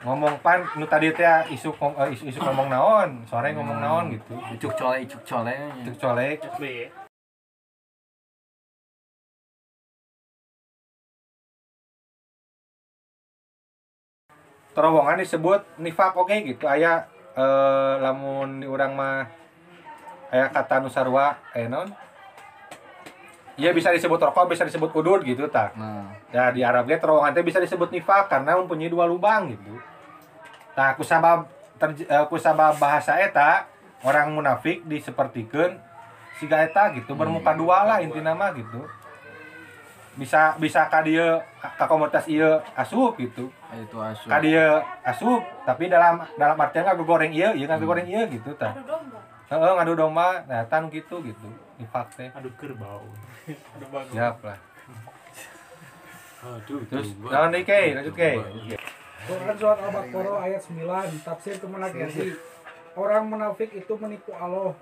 Ngomong 0.02 0.42
pan 0.42 0.66
nu 0.82 0.90
tadi 0.90 1.14
teh 1.14 1.30
isu 1.54 1.70
kom- 1.78 1.94
eh, 2.02 2.10
isu, 2.18 2.34
isu 2.34 2.40
ngomong 2.42 2.74
naon, 2.74 3.22
sore 3.30 3.54
ngomong 3.54 3.78
naon 3.78 4.06
gitu. 4.18 4.34
Icuk 4.58 4.74
cole, 4.74 5.06
icuk 5.06 5.22
cole. 5.22 5.54
Itu 5.86 5.94
colek. 6.02 6.42
terowongan 14.72 15.20
disebut 15.20 15.68
nifak 15.84 16.16
oke 16.16 16.32
gitu 16.48 16.64
aya 16.64 17.04
eh, 17.36 17.94
lamun 18.00 18.64
di 18.64 18.68
urang 18.72 18.96
mah 18.96 19.28
aya 20.32 20.48
kata 20.48 20.80
nusarwa 20.80 21.36
eh 21.52 21.68
non 21.68 21.92
Iya 23.56 23.72
bisa 23.72 23.92
disebut 23.92 24.18
rokok, 24.18 24.48
bisa 24.48 24.64
disebut 24.64 24.90
udud 24.90 25.22
gitu 25.22 25.46
tak. 25.48 25.76
Nah, 25.76 26.08
Ya 26.32 26.48
di 26.50 26.64
Arab 26.64 26.88
ge 26.88 26.96
terowongan 26.96 27.32
teh 27.32 27.44
bisa 27.44 27.60
disebut 27.60 27.92
nifak 27.92 28.28
karena 28.28 28.56
mempunyai 28.56 28.88
dua 28.88 29.04
lubang 29.04 29.52
gitu. 29.52 29.76
Nah, 30.72 30.96
kusabab 30.96 31.46
terj- 31.76 32.08
eh, 32.08 32.26
kusabab 32.26 32.80
bahasa 32.80 33.20
eta 33.20 33.68
orang 34.02 34.32
munafik 34.32 34.82
disepertikeun 34.84 35.76
siga 36.34 36.64
eta 36.64 36.90
gitu 36.92 37.14
bermuka 37.14 37.52
dua 37.54 37.84
lah 37.84 37.98
intina 38.00 38.32
mah 38.32 38.56
gitu. 38.56 38.88
Bisa 40.12 40.56
bisa 40.56 40.88
ka 40.88 41.00
dieu 41.02 41.40
ka 41.78 41.88
komunitas 41.88 42.28
ieu 42.28 42.60
asup 42.74 43.16
gitu. 43.16 43.48
itu 43.74 43.98
asu. 43.98 44.28
Ka 44.28 44.40
dieu 44.40 44.68
asup 45.04 45.40
tapi 45.64 45.88
dalam 45.88 46.20
dalam 46.36 46.56
artian 46.58 46.84
nggak 46.84 47.00
goreng 47.02 47.32
ieu, 47.32 47.52
ieu 47.54 47.64
nggak 47.64 47.80
goreng 47.82 48.04
ieu 48.06 48.24
gitu 48.30 48.52
tah. 48.56 48.72
Aduh 48.72 48.84
domba. 48.86 49.20
Heeh 49.48 49.72
ngadu 49.76 49.94
domba, 49.94 50.28
nah 50.48 50.64
tan 50.64 50.88
gitu 50.88 51.20
gitu. 51.22 51.48
Nifak 51.76 52.08
teh. 52.12 52.32
Aduh 52.32 52.52
kerbau. 52.56 53.04
Siap 54.12 54.38
lah. 54.44 54.60
Aduh, 56.42 56.82
Terus 56.90 57.10
deui 57.14 57.62
Kei? 57.62 57.94
Lanjut 57.94 58.16
Kei. 58.18 58.38
Quran 59.22 59.54
surat 59.54 59.78
Al-Baqarah 59.78 60.38
ayat 60.50 60.62
9 60.66 61.22
tafsir 61.22 61.56
kemenak 61.62 61.94
Yasi 61.94 62.34
Orang 62.98 63.30
munafik 63.30 63.70
itu 63.78 63.94
menipu 64.02 64.34
Allah 64.34 64.74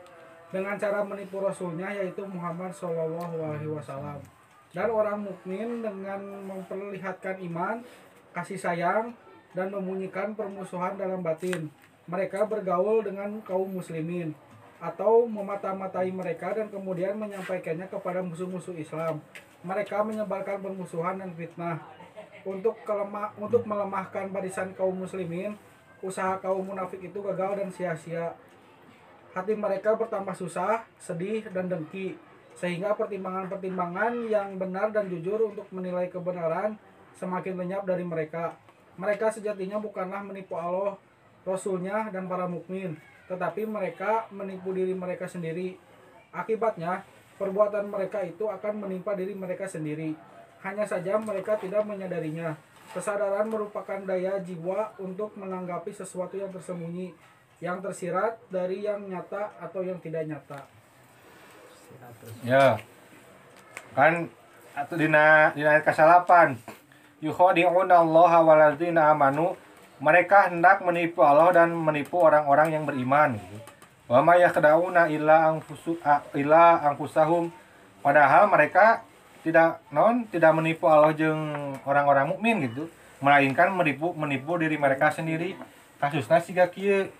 dengan 0.49 0.79
cara 0.79 1.03
menipu 1.03 1.43
Rasulnya 1.43 1.91
yaitu 1.93 2.23
Muhammad 2.25 2.71
Shallallahu 2.73 3.37
Alaihi 3.37 3.69
Wasallam 3.69 4.17
dan 4.73 4.89
orang 4.89 5.25
mukmin 5.25 5.81
dengan 5.81 6.21
memperlihatkan 6.45 7.41
iman, 7.49 7.81
kasih 8.33 8.57
sayang 8.57 9.17
dan 9.57 9.73
membunyikan 9.73 10.37
permusuhan 10.37 10.93
dalam 10.93 11.25
batin. 11.25 11.73
Mereka 12.05 12.45
bergaul 12.49 13.05
dengan 13.05 13.41
kaum 13.45 13.69
muslimin 13.69 14.33
atau 14.79 15.27
memata-matai 15.27 16.07
mereka 16.15 16.55
dan 16.55 16.71
kemudian 16.71 17.19
menyampaikannya 17.19 17.91
kepada 17.91 18.23
musuh-musuh 18.23 18.75
Islam. 18.79 19.19
Mereka 19.59 20.07
menyebarkan 20.07 20.63
permusuhan 20.63 21.19
dan 21.19 21.35
fitnah. 21.35 21.83
Untuk 22.47 22.79
kelemah 22.87 23.35
untuk 23.35 23.67
melemahkan 23.67 24.31
barisan 24.31 24.71
kaum 24.71 24.95
muslimin 24.95 25.59
usaha 25.99 26.39
kaum 26.39 26.63
munafik 26.63 27.03
itu 27.03 27.19
gagal 27.19 27.59
dan 27.59 27.69
sia-sia. 27.75 28.31
Hati 29.35 29.53
mereka 29.53 29.99
bertambah 29.99 30.31
susah 30.31 30.87
sedih 30.95 31.43
dan 31.51 31.67
dengki. 31.67 32.15
Sehingga 32.55 32.95
pertimbangan-pertimbangan 32.95 34.31
yang 34.31 34.55
benar 34.55 34.95
dan 34.95 35.11
jujur 35.11 35.51
untuk 35.51 35.67
menilai 35.75 36.07
kebenaran 36.07 36.79
semakin 37.19 37.59
lenyap 37.59 37.83
dari 37.83 38.07
mereka. 38.07 38.55
Mereka 38.95 39.31
sejatinya 39.31 39.79
bukanlah 39.79 40.23
menipu 40.23 40.55
Allah 40.55 40.95
Rasulnya 41.43 42.11
dan 42.11 42.27
para 42.27 42.47
mukmin 42.47 42.99
tetapi 43.29 43.69
mereka 43.69 44.25
menipu 44.33 44.73
diri 44.73 44.97
mereka 44.97 45.29
sendiri 45.29 45.77
akibatnya 46.33 47.05
perbuatan 47.37 47.87
mereka 47.87 48.25
itu 48.25 48.49
akan 48.49 48.83
menimpa 48.83 49.13
diri 49.13 49.37
mereka 49.37 49.69
sendiri 49.69 50.17
hanya 50.59 50.83
saja 50.83 51.15
mereka 51.15 51.55
tidak 51.55 51.87
menyadarinya. 51.87 52.55
Kesadaran 52.89 53.45
merupakan 53.47 54.01
daya 54.01 54.41
jiwa 54.41 54.97
untuk 54.97 55.37
menanggapi 55.37 55.93
sesuatu 55.93 56.35
yang 56.35 56.49
tersembunyi, 56.49 57.13
yang 57.61 57.79
tersirat 57.79 58.41
dari 58.49 58.83
yang 58.83 59.05
nyata 59.05 59.53
atau 59.61 59.85
yang 59.85 60.01
tidak 60.01 60.25
nyata. 60.25 60.59
Ya. 62.41 62.81
Kan 63.93 64.27
atau 64.73 64.95
dina 64.97 65.53
dina 65.53 65.77
ayat 65.77 65.85
ke-8. 65.85 66.31
Yukhadi'una 67.21 68.01
Allah 68.01 68.31
waladzina 68.41 69.13
amanu. 69.13 69.53
Mereka 69.99 70.51
hendak 70.51 70.79
menipu 70.79 71.19
Allah 71.23 71.51
dan 71.63 71.75
menipu 71.75 72.19
orang-orang 72.23 72.71
yang 72.71 72.83
beriman 72.87 73.35
gitu. 73.35 73.57
Wa 74.07 74.23
ma 74.23 74.39
yakhda'una 74.39 75.11
illa 75.11 75.51
anfusu 75.51 75.99
a- 76.01 76.23
illa 76.33 76.79
anfusahum. 76.87 77.51
Padahal 77.99 78.47
mereka 78.47 79.03
tidak 79.43 79.83
non 79.91 80.23
tidak 80.31 80.55
menipu 80.55 80.87
Allah 80.87 81.11
jeung 81.11 81.75
orang-orang 81.83 82.31
mukmin 82.31 82.63
gitu, 82.63 82.87
melainkan 83.19 83.69
menipu 83.75 84.15
menipu 84.15 84.55
diri 84.55 84.79
mereka 84.79 85.11
sendiri. 85.11 85.59
Kasusna 85.99 86.39
siga 86.39 86.71
kieu. 86.71 87.11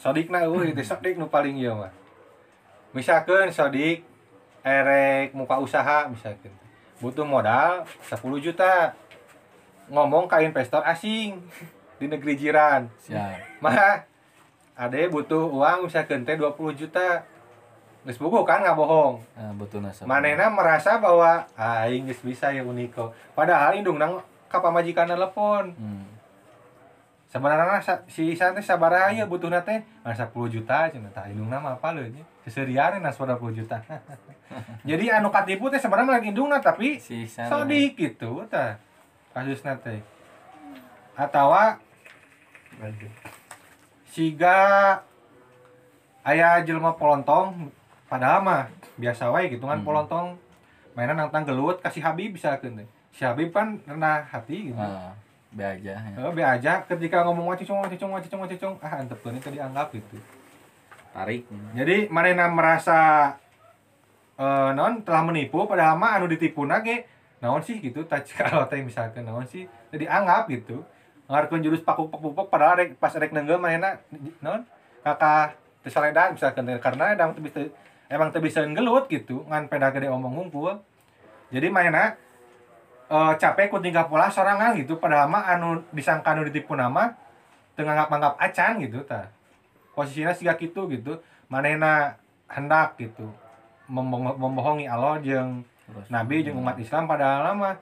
Sodikna 0.00 0.44
eueuh 0.44 0.68
itu 0.68 0.80
sodik 0.80 1.16
nu 1.16 1.28
paling 1.28 1.56
ieu 1.60 1.76
mah. 1.76 1.92
misalkan 2.90 3.54
sodik 3.54 4.02
erek 4.66 5.30
muka 5.30 5.62
usaha 5.62 6.10
misalkan 6.10 6.50
butuh 6.98 7.22
modal 7.22 7.86
10 8.02 8.18
juta 8.42 8.98
ngomong 9.90 10.30
ke 10.30 10.46
investor 10.46 10.80
asing 10.86 11.42
di 12.00 12.06
negeri 12.06 12.38
jiran. 12.38 12.88
Siap. 13.02 13.60
mah 13.60 14.06
ade 14.78 15.12
butuh 15.12 15.50
uang 15.50 15.90
misalkan 15.90 16.24
teh 16.24 16.38
20 16.38 16.56
juta. 16.78 17.26
Geus 18.00 18.16
buku 18.16 18.40
kan 18.48 18.64
nggak 18.64 18.80
bohong? 18.80 19.20
Nah, 19.36 19.52
betul 19.60 19.84
nasa. 19.84 20.08
manena 20.08 20.48
merasa 20.48 20.96
bahwa 20.96 21.44
ah 21.52 21.84
aing 21.84 22.08
geus 22.08 22.24
bisa 22.24 22.48
ya 22.48 22.64
uniko 22.64 23.12
padahal 23.36 23.76
indung 23.76 24.00
nang 24.00 24.24
ka 24.48 24.62
pamajikan 24.62 25.04
telepon. 25.04 25.76
Hmm. 25.76 26.08
sebenarnya 27.30 27.78
si 28.10 28.34
Isan 28.34 28.58
teh 28.58 28.64
sabaraha 28.64 29.14
ya 29.14 29.28
butuh 29.28 29.52
teh. 29.62 29.84
Nah 30.02 30.16
10 30.16 30.32
juta 30.48 30.88
cenah 30.88 31.12
tah 31.12 31.28
indung 31.28 31.52
nama 31.52 31.76
apa 31.76 31.92
leuh 31.92 32.08
nya 32.10 32.24
seserian 32.42 32.98
na 32.98 33.12
10 33.12 33.28
juta. 33.52 33.78
Jadi 34.88 35.12
anu 35.12 35.28
katipu 35.28 35.68
teh 35.68 35.78
sebenarnya 35.78 36.18
lain 36.18 36.32
indungna 36.32 36.58
tapi 36.58 36.96
Si 36.98 37.28
gitu 37.94 38.48
tah 38.48 38.80
kasusna 39.30 39.78
teh 39.78 40.00
atawa 41.14 41.78
siga 44.10 44.58
aya 46.26 46.60
jelema 46.66 46.96
polontong 46.98 47.70
padahal 48.10 48.42
mah 48.42 48.62
biasa 48.98 49.30
wae 49.30 49.48
gitu 49.48 49.64
kan 49.64 49.80
Hmm. 49.80 49.86
polontong. 49.86 50.28
Mainan 50.98 51.16
nantang 51.16 51.46
gelut 51.46 51.78
kasih 51.80 52.02
Habib 52.02 52.34
bisa 52.34 52.58
teh. 52.58 52.70
Si 53.14 53.22
Habib 53.22 53.54
kan 53.54 53.78
renah 53.86 54.26
hati 54.26 54.74
gitu. 54.74 54.76
Nah, 54.76 55.14
be 55.54 55.62
aja 55.62 55.94
ya. 55.94 56.18
Eh, 56.18 56.32
be 56.34 56.42
aja 56.42 56.82
ketika 56.84 57.22
ngomong 57.24 57.46
wacicung 57.54 57.78
wacicung 57.80 58.10
wacicung 58.10 58.42
wacicung 58.42 58.74
ah 58.82 58.98
antepkeun 58.98 59.38
itu 59.38 59.48
dianggap 59.54 59.94
gitu. 59.94 60.18
Tarik. 61.14 61.46
Jadi 61.78 62.10
manehna 62.10 62.50
merasa 62.50 63.32
eh 64.40 64.70
non 64.74 65.06
telah 65.06 65.22
menipu 65.22 65.64
padahal 65.70 65.94
mah 65.94 66.18
anu 66.18 66.26
ditipu 66.26 66.66
ge 66.82 67.06
naon 67.40 67.64
sih 67.64 67.80
gitu 67.80 68.04
tah 68.04 68.20
kalau 68.38 68.68
teh 68.68 68.80
misalkan 68.84 69.24
naon 69.24 69.44
sih 69.48 69.64
jadi 69.92 70.06
anggap 70.08 70.48
gitu. 70.52 70.84
Ngarkeun 71.30 71.62
jurus 71.62 71.86
pakuk 71.86 72.10
padahal 72.50 72.74
rek, 72.74 72.98
pas 72.98 73.14
rek 73.14 73.30
nenggel 73.30 73.62
manehna 73.62 74.02
non 74.42 74.66
kakak 75.06 75.54
teu 75.80 75.88
saledan 75.88 76.34
misalkan 76.34 76.66
karena 76.82 77.14
emang 77.14 77.32
teu 77.32 77.40
bisa 77.40 77.60
emang 78.10 78.28
teu 78.34 78.42
bisa 78.42 78.60
gelut 78.66 79.06
gitu 79.06 79.46
ngan 79.48 79.70
peda 79.70 79.94
gede 79.94 80.10
omong 80.12 80.36
hungkul 80.36 80.76
jadi 81.48 81.70
manehna 81.72 82.18
eh 83.10 83.32
capek 83.38 83.70
ku 83.70 83.78
tinggal 83.78 84.10
pola 84.10 84.26
sorangan 84.26 84.74
gitu 84.74 84.98
padahal 84.98 85.30
mah 85.30 85.46
anu 85.54 85.86
disangka 85.94 86.34
anu 86.34 86.44
ditipu 86.46 86.74
nama 86.74 87.14
teu 87.78 87.86
nganggap-nganggap 87.86 88.34
acan 88.36 88.72
gitu 88.82 88.98
tah 89.06 89.30
posisinya 89.94 90.34
siga 90.34 90.58
gitu 90.58 90.90
gitu 90.90 91.22
manehna 91.46 92.18
hendak 92.50 92.98
gitu 92.98 93.30
membohong- 93.86 94.38
membohongi 94.38 94.86
Allah 94.90 95.22
jeung 95.22 95.62
Nabi 96.08 96.46
jeung 96.46 96.58
umat 96.60 96.76
Islam 96.78 97.04
padahal 97.10 97.54
mah 97.54 97.74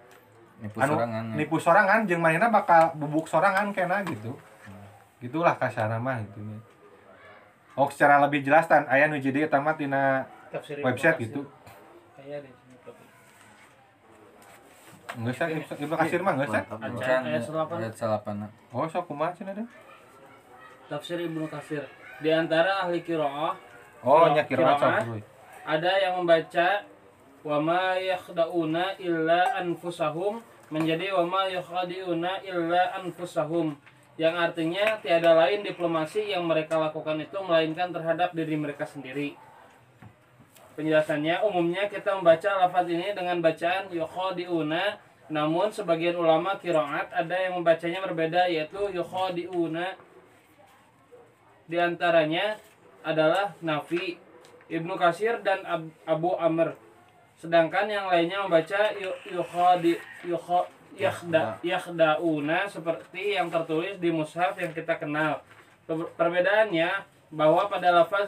nipu 0.59 0.83
anu 0.83 0.99
sorangan 0.99 1.23
ya. 1.23 1.35
nipu 1.38 1.57
sorangan 1.62 2.01
jeung 2.09 2.23
manehna 2.23 2.51
bakal 2.51 2.90
bubuk 2.99 3.31
sorangan 3.31 3.71
kena 3.71 4.03
gitu 4.07 4.35
gitulah 5.23 5.55
kasarna 5.55 5.99
mah 6.03 6.18
gitu 6.23 6.42
Oh 7.79 7.87
secara 7.87 8.18
lebih 8.18 8.42
jelas 8.42 8.66
tan 8.66 8.90
aya 8.90 9.07
nu 9.07 9.23
jadi 9.23 9.47
eta 9.47 9.62
mah 9.62 9.79
tina 9.79 10.27
website 10.83 11.31
gitu 11.31 11.47
Katsir. 11.47 12.27
Aya 12.27 12.37
di 12.42 12.51
sini 12.51 12.75
tapi. 12.83 13.03
Nggak 15.23 15.33
usah, 15.38 15.47
Ibnu 15.79 15.94
Katsir 15.94 16.21
mah 16.27 16.33
nggak 16.35 16.49
usah. 16.51 16.62
Mantap. 16.66 16.99
Acan, 16.99 17.21
ayat 17.23 17.42
salapan. 17.47 17.77
ayat 17.79 17.94
salapan 17.94 18.35
Oh, 18.75 18.83
sok 18.90 19.07
kumaha 19.07 19.31
cenah 19.31 19.55
deh. 19.55 19.66
Tafsir 20.90 21.23
Ibnu 21.23 21.47
Katsir. 21.47 21.87
Di 22.18 22.35
antara 22.35 22.83
ahli 22.83 22.99
qiraah 23.07 23.55
Oh, 24.03 24.31
nya 24.35 24.42
dulu. 24.42 25.18
ada 25.66 25.92
yang 26.03 26.18
membaca 26.23 26.68
wa 27.48 27.56
ma 27.64 27.96
yakhda'una 27.96 29.00
illa 29.00 29.56
anfusahum 29.56 30.44
menjadi 30.68 31.16
wa 31.16 31.24
ma 31.24 31.42
yakhda'una 31.48 32.44
illa 32.44 32.92
anfusahum 33.00 33.72
yang 34.20 34.37
artinya 34.37 35.00
tiada 35.00 35.32
lain 35.32 35.64
diplomasi 35.64 36.28
yang 36.28 36.44
mereka 36.44 36.76
lakukan 36.76 37.16
itu 37.24 37.38
melainkan 37.40 37.88
terhadap 37.88 38.37
diri 38.37 38.58
mereka 38.58 38.84
sendiri. 38.84 39.32
Penjelasannya 40.76 41.40
umumnya 41.48 41.88
kita 41.88 42.20
membaca 42.20 42.66
lafaz 42.66 42.84
ini 42.84 43.16
dengan 43.16 43.40
bacaan 43.40 43.88
yukhadiuna 43.88 45.00
namun 45.32 45.72
sebagian 45.72 46.20
ulama 46.20 46.61
kiraat 46.61 47.08
ada 47.16 47.37
yang 47.37 47.56
membacanya 47.61 48.04
berbeda 48.04 48.44
yaitu 48.48 48.92
yukhadiuna 48.92 49.96
di 51.68 51.76
antaranya 51.76 52.56
adalah 53.04 53.52
Nafi, 53.61 54.16
Ibnu 54.72 54.96
Kasir 54.96 55.40
dan 55.44 55.64
Ab- 55.68 55.94
Abu 56.08 56.32
Amr. 56.37 56.88
Sedangkan 57.38 57.87
yang 57.87 58.11
lainnya 58.11 58.42
membaca 58.42 58.90
yu- 58.92 59.14
yukhadi 59.31 59.94
yukha 60.27 60.66
yakhda 60.98 61.55
yakhdauna 61.62 62.66
seperti 62.66 63.38
yang 63.38 63.46
tertulis 63.46 63.94
di 63.96 64.11
mushaf 64.11 64.59
yang 64.59 64.74
kita 64.74 64.98
kenal. 64.98 65.38
Per- 65.87 66.11
Perbedaannya 66.18 66.90
bahwa 67.31 67.70
pada 67.70 67.94
lafaz 67.94 68.27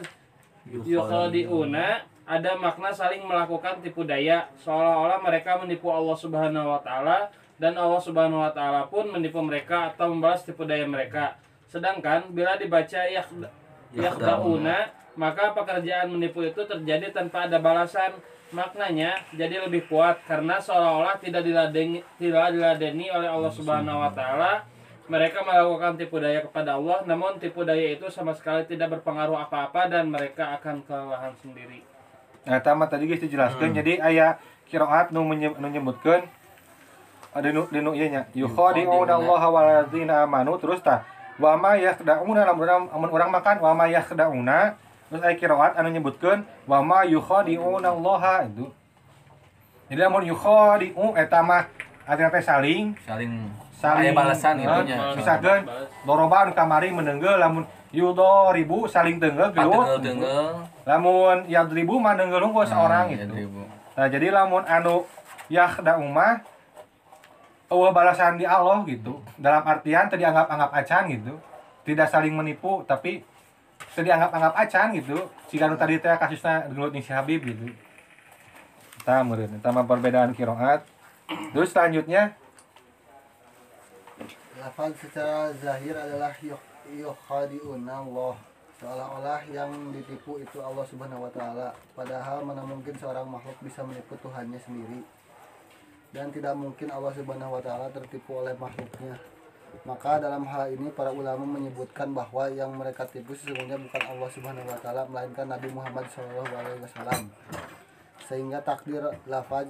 yukhadiuna 0.87 1.87
ada 2.23 2.51
makna 2.55 2.87
saling 2.89 3.19
melakukan 3.21 3.83
tipu 3.83 4.07
daya 4.07 4.47
seolah-olah 4.55 5.19
mereka 5.19 5.59
menipu 5.59 5.91
Allah 5.91 6.15
Subhanahu 6.15 6.67
wa 6.69 6.79
taala 6.79 7.27
dan 7.59 7.75
Allah 7.75 7.99
Subhanahu 7.99 8.39
wa 8.39 8.53
taala 8.55 8.87
pun 8.87 9.11
menipu 9.11 9.43
mereka 9.43 9.91
atau 9.91 10.07
membalas 10.09 10.41
tipu 10.41 10.63
daya 10.63 10.87
mereka. 10.87 11.35
Sedangkan 11.67 12.31
bila 12.31 12.55
dibaca 12.55 13.03
yakhda 13.03 13.51
yakdauna 13.91 14.87
maka 15.13 15.51
pekerjaan 15.51 16.07
menipu 16.07 16.39
itu 16.41 16.63
terjadi 16.63 17.11
tanpa 17.11 17.51
ada 17.51 17.59
balasan 17.59 18.15
maknanya 18.51 19.15
jadi 19.31 19.63
lebih 19.63 19.87
kuat 19.87 20.19
karena 20.27 20.59
seolah-olah 20.59 21.19
tidak 21.23 21.43
diladeni 21.43 22.03
tidak 22.19 22.51
diladeni 22.51 23.07
oleh 23.07 23.27
Allah 23.27 23.51
Subhanahu 23.51 23.99
wa 24.03 24.11
taala. 24.11 24.63
Mereka 25.11 25.43
melakukan 25.43 25.99
tipu 25.99 26.23
daya 26.23 26.39
kepada 26.39 26.79
Allah 26.79 27.03
namun 27.03 27.35
tipu 27.35 27.67
daya 27.67 27.95
itu 27.95 28.07
sama 28.07 28.31
sekali 28.31 28.63
tidak 28.63 28.99
berpengaruh 28.99 29.35
apa-apa 29.43 29.91
dan 29.91 30.07
mereka 30.07 30.55
akan 30.55 30.83
kelelahan 30.87 31.35
sendiri. 31.43 31.83
Nah, 32.47 32.59
tamat 32.63 32.95
tadi 32.95 33.11
geus 33.11 33.19
dijelaskeun. 33.19 33.75
Jadi 33.75 33.99
aya 33.99 34.39
qiraat 34.71 35.11
nu 35.11 35.27
menye- 35.27 35.55
nu 35.59 35.67
nyebutkeun 35.67 36.23
ada 37.31 37.47
nu 37.51 37.67
di 37.67 37.79
nu 37.79 37.91
ieu 37.91 38.07
nya. 38.07 38.27
Yukhadi'una 38.35 39.15
Allah 39.19 39.41
wal 39.51 39.67
ladzina 39.67 40.23
amanu. 40.23 40.55
Terus 40.59 40.79
tah 40.83 41.03
wa 41.39 41.55
ma 41.55 41.75
yakhda'una 41.75 42.47
lamun 42.47 43.09
urang 43.11 43.31
makan 43.31 43.57
wa 43.63 43.71
ma 43.73 43.85
yakhda'una 43.87 44.75
terus 45.11 45.21
aya 45.27 45.35
qiraat 45.35 45.75
anu 45.75 45.91
nyebutkeun 45.91 46.47
wa 46.63 46.79
ma 46.79 47.03
yukhadi'una 47.03 47.91
Allah 47.91 48.47
itu. 48.47 48.71
Jadi 49.91 49.99
lamun 49.99 50.23
yukhadi'u 50.23 51.19
eta 51.19 51.43
mah 51.43 51.67
artinya 52.07 52.31
teh 52.31 52.39
saling 52.39 52.95
saling 53.03 53.51
saling 53.75 54.15
balasan 54.15 54.63
eh, 54.63 54.65
itunya. 54.65 54.97
misalkan 55.13 55.67
doroba 56.07 56.47
anu 56.47 56.51
kamari 56.55 56.95
menenggel 56.95 57.35
lamun 57.35 57.67
yudo 57.91 58.55
ribu 58.55 58.87
saling 58.87 59.19
tenggel 59.19 59.51
gelut 59.51 59.99
lamun 60.87 61.43
yang 61.45 61.67
ribu 61.69 61.99
mah 61.99 62.17
tenggel 62.17 62.41
unggul 62.41 62.65
seorang 62.65 63.13
ya, 63.13 63.27
gitu 63.27 63.67
nah 63.93 64.07
jadi 64.09 64.33
lamun 64.33 64.63
anu 64.65 65.05
yahda 65.51 65.99
umah 65.99 66.41
eueuh 67.71 67.95
balasan 67.95 68.35
di 68.35 68.43
Allah 68.43 68.83
gitu. 68.83 69.23
Dalam 69.39 69.63
artian 69.63 70.11
tadi 70.11 70.27
anggap-anggap 70.27 70.69
acan 70.75 71.03
gitu. 71.15 71.33
Tidak 71.87 72.07
saling 72.11 72.35
menipu 72.35 72.83
tapi 72.83 73.23
tadi 73.91 74.09
anggap-anggap 74.09 74.53
acan 74.55 74.87
gitu. 74.95 75.17
Jika 75.51 75.67
anu 75.67 75.75
tadi 75.75 75.99
teh 75.99 76.15
kasusnya 76.15 76.69
gelut 76.71 76.91
nih 76.95 77.03
si 77.03 77.11
Habib 77.11 77.41
gitu. 77.43 77.67
Kita 79.01 79.25
eta 79.25 79.69
mah 79.73 79.85
perbedaan 79.89 80.31
kiroat 80.37 80.85
terus 81.55 81.73
selanjutnya? 81.73 82.37
Lafaz 84.61 84.93
secara 85.01 85.49
zahir 85.57 85.97
adalah 85.97 86.29
yukhadi'una 86.85 88.05
Allah. 88.05 88.35
Seolah-olah 88.77 89.41
yang 89.49 89.73
ditipu 89.93 90.41
itu 90.41 90.57
Allah 90.61 90.85
Subhanahu 90.85 91.25
wa 91.25 91.31
taala. 91.33 91.73
Padahal 91.97 92.45
mana 92.45 92.61
mungkin 92.61 92.93
seorang 92.93 93.25
makhluk 93.25 93.57
bisa 93.65 93.81
menipu 93.81 94.13
Tuhannya 94.21 94.57
sendiri. 94.61 95.01
Dan 96.13 96.29
tidak 96.29 96.53
mungkin 96.53 96.93
Allah 96.93 97.13
Subhanahu 97.13 97.57
wa 97.57 97.61
taala 97.61 97.89
tertipu 97.89 98.45
oleh 98.45 98.53
makhluknya 98.57 99.17
maka 99.81 100.21
dalam 100.21 100.45
hal 100.45 100.69
ini 100.69 100.93
para 100.93 101.09
ulama 101.09 101.41
menyebutkan 101.41 102.13
bahwa 102.13 102.45
yang 102.53 102.69
mereka 102.77 103.01
tipu 103.09 103.33
sesungguhnya 103.33 103.81
bukan 103.81 104.03
Allah 104.13 104.29
Subhanahu 104.29 104.69
wa 104.69 104.77
taala 104.77 105.01
melainkan 105.09 105.49
Nabi 105.49 105.73
Muhammad 105.73 106.05
SAW 106.13 106.45
sehingga 108.29 108.61
takdir 108.61 109.01
lafaz 109.25 109.67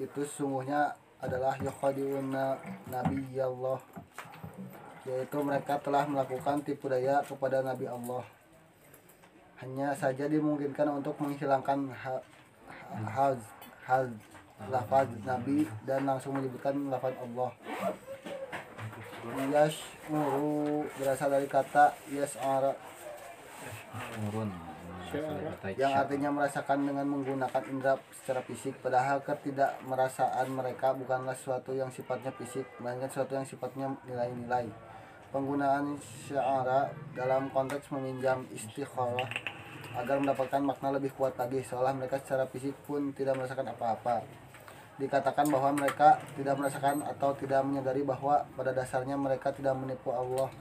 itu 0.00 0.20
sesungguhnya 0.24 0.96
adalah 1.20 1.54
yukhadi'una 1.60 2.56
Nabi 2.88 3.36
Allah 3.36 3.78
yaitu 5.04 5.38
mereka 5.44 5.76
telah 5.80 6.08
melakukan 6.08 6.60
tipu 6.64 6.88
daya 6.88 7.24
kepada 7.24 7.64
Nabi 7.64 7.88
Allah. 7.88 8.24
Hanya 9.60 9.92
saja 9.96 10.28
dimungkinkan 10.28 10.88
untuk 10.88 11.16
menghilangkan 11.20 11.92
ha- 11.92 12.24
ha- 12.88 13.08
hal 13.08 13.34
hal 13.84 14.08
lafaz 14.72 15.08
Nabi 15.24 15.68
dan 15.84 16.08
langsung 16.08 16.36
menyebutkan 16.36 16.76
lafaz 16.88 17.12
Allah 17.20 17.52
Yash'uru 19.20 20.88
berasal 20.96 21.28
dari 21.28 21.44
kata 21.44 21.92
yas'ara 22.08 22.72
turun 24.16 24.48
yang 25.74 25.92
artinya 25.92 26.30
merasakan 26.30 26.86
dengan 26.86 27.02
menggunakan 27.04 27.66
indera 27.66 27.98
secara 28.14 28.40
fisik 28.46 28.78
padahal 28.78 29.18
ketidakmerasaan 29.26 30.46
mereka 30.54 30.94
bukanlah 30.94 31.34
sesuatu 31.34 31.74
yang 31.74 31.90
sifatnya 31.90 32.30
fisik 32.30 32.62
melainkan 32.78 33.10
sesuatu 33.10 33.34
yang 33.34 33.42
sifatnya 33.42 33.90
nilai-nilai. 34.06 34.70
Penggunaan 35.34 35.98
syara 36.26 36.94
dalam 37.18 37.50
konteks 37.50 37.90
meminjam 37.90 38.46
istikharah 38.54 39.26
agar 39.98 40.22
mendapatkan 40.22 40.62
makna 40.62 40.94
lebih 40.94 41.10
kuat 41.18 41.34
lagi 41.34 41.58
seolah 41.66 41.90
mereka 41.90 42.22
secara 42.22 42.46
fisik 42.46 42.78
pun 42.86 43.10
tidak 43.10 43.34
merasakan 43.34 43.74
apa-apa 43.74 44.22
dikatakan 45.00 45.48
bahwa 45.48 45.72
mereka 45.72 46.20
tidak 46.36 46.60
merasakan 46.60 47.00
atau 47.08 47.32
tidak 47.40 47.64
menyadari 47.64 48.04
bahwa 48.04 48.44
pada 48.52 48.76
dasarnya 48.76 49.16
mereka 49.16 49.48
tidak 49.50 49.72
menipu 49.72 50.12
Allah 50.12 50.52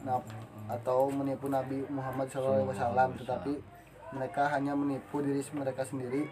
nah, 0.00 0.24
atau 0.72 1.12
menipu 1.12 1.52
Nabi 1.52 1.84
Muhammad 1.92 2.32
SAW 2.32 2.72
tetapi 3.20 3.60
mereka 4.12 4.48
hanya 4.52 4.76
menipu 4.76 5.24
diri 5.24 5.40
mereka 5.56 5.82
sendiri. 5.84 6.28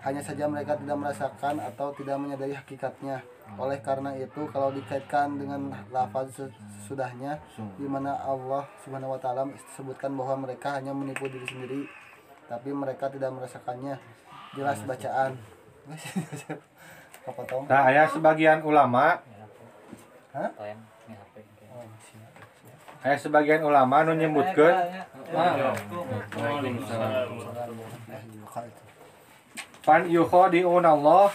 Hanya 0.00 0.24
saja 0.24 0.48
mereka 0.48 0.80
tidak 0.80 0.96
merasakan 0.96 1.60
atau 1.60 1.92
tidak 1.92 2.16
menyadari 2.16 2.56
hakikatnya. 2.56 3.20
Oleh 3.60 3.78
karena 3.84 4.16
itu 4.16 4.48
kalau 4.48 4.72
dikaitkan 4.72 5.36
dengan 5.36 5.74
lafaz 5.92 6.40
sesudahnya 6.80 7.36
di 7.76 7.84
mana 7.84 8.16
Allah 8.16 8.64
Subhanahu 8.80 9.18
wa 9.18 9.20
taala 9.20 9.44
sebutkan 9.76 10.14
bahwa 10.16 10.48
mereka 10.48 10.78
hanya 10.80 10.96
menipu 10.96 11.28
diri 11.28 11.44
sendiri 11.44 11.82
tapi 12.48 12.72
mereka 12.72 13.12
tidak 13.12 13.28
merasakannya. 13.34 14.00
Jelas 14.56 14.80
bacaan 14.88 15.36
Nah, 17.68 17.82
aya 17.88 18.08
sebagian 18.08 18.64
ulama. 18.64 19.20
Hah? 20.32 20.50
Aya 23.04 23.16
sebagian 23.16 23.62
ulama 23.62 24.04
nu 24.04 24.16
nyebutkeun. 24.16 24.74
Pan 29.84 30.02
yukhadi'un 30.08 30.84
Allah. 30.84 31.30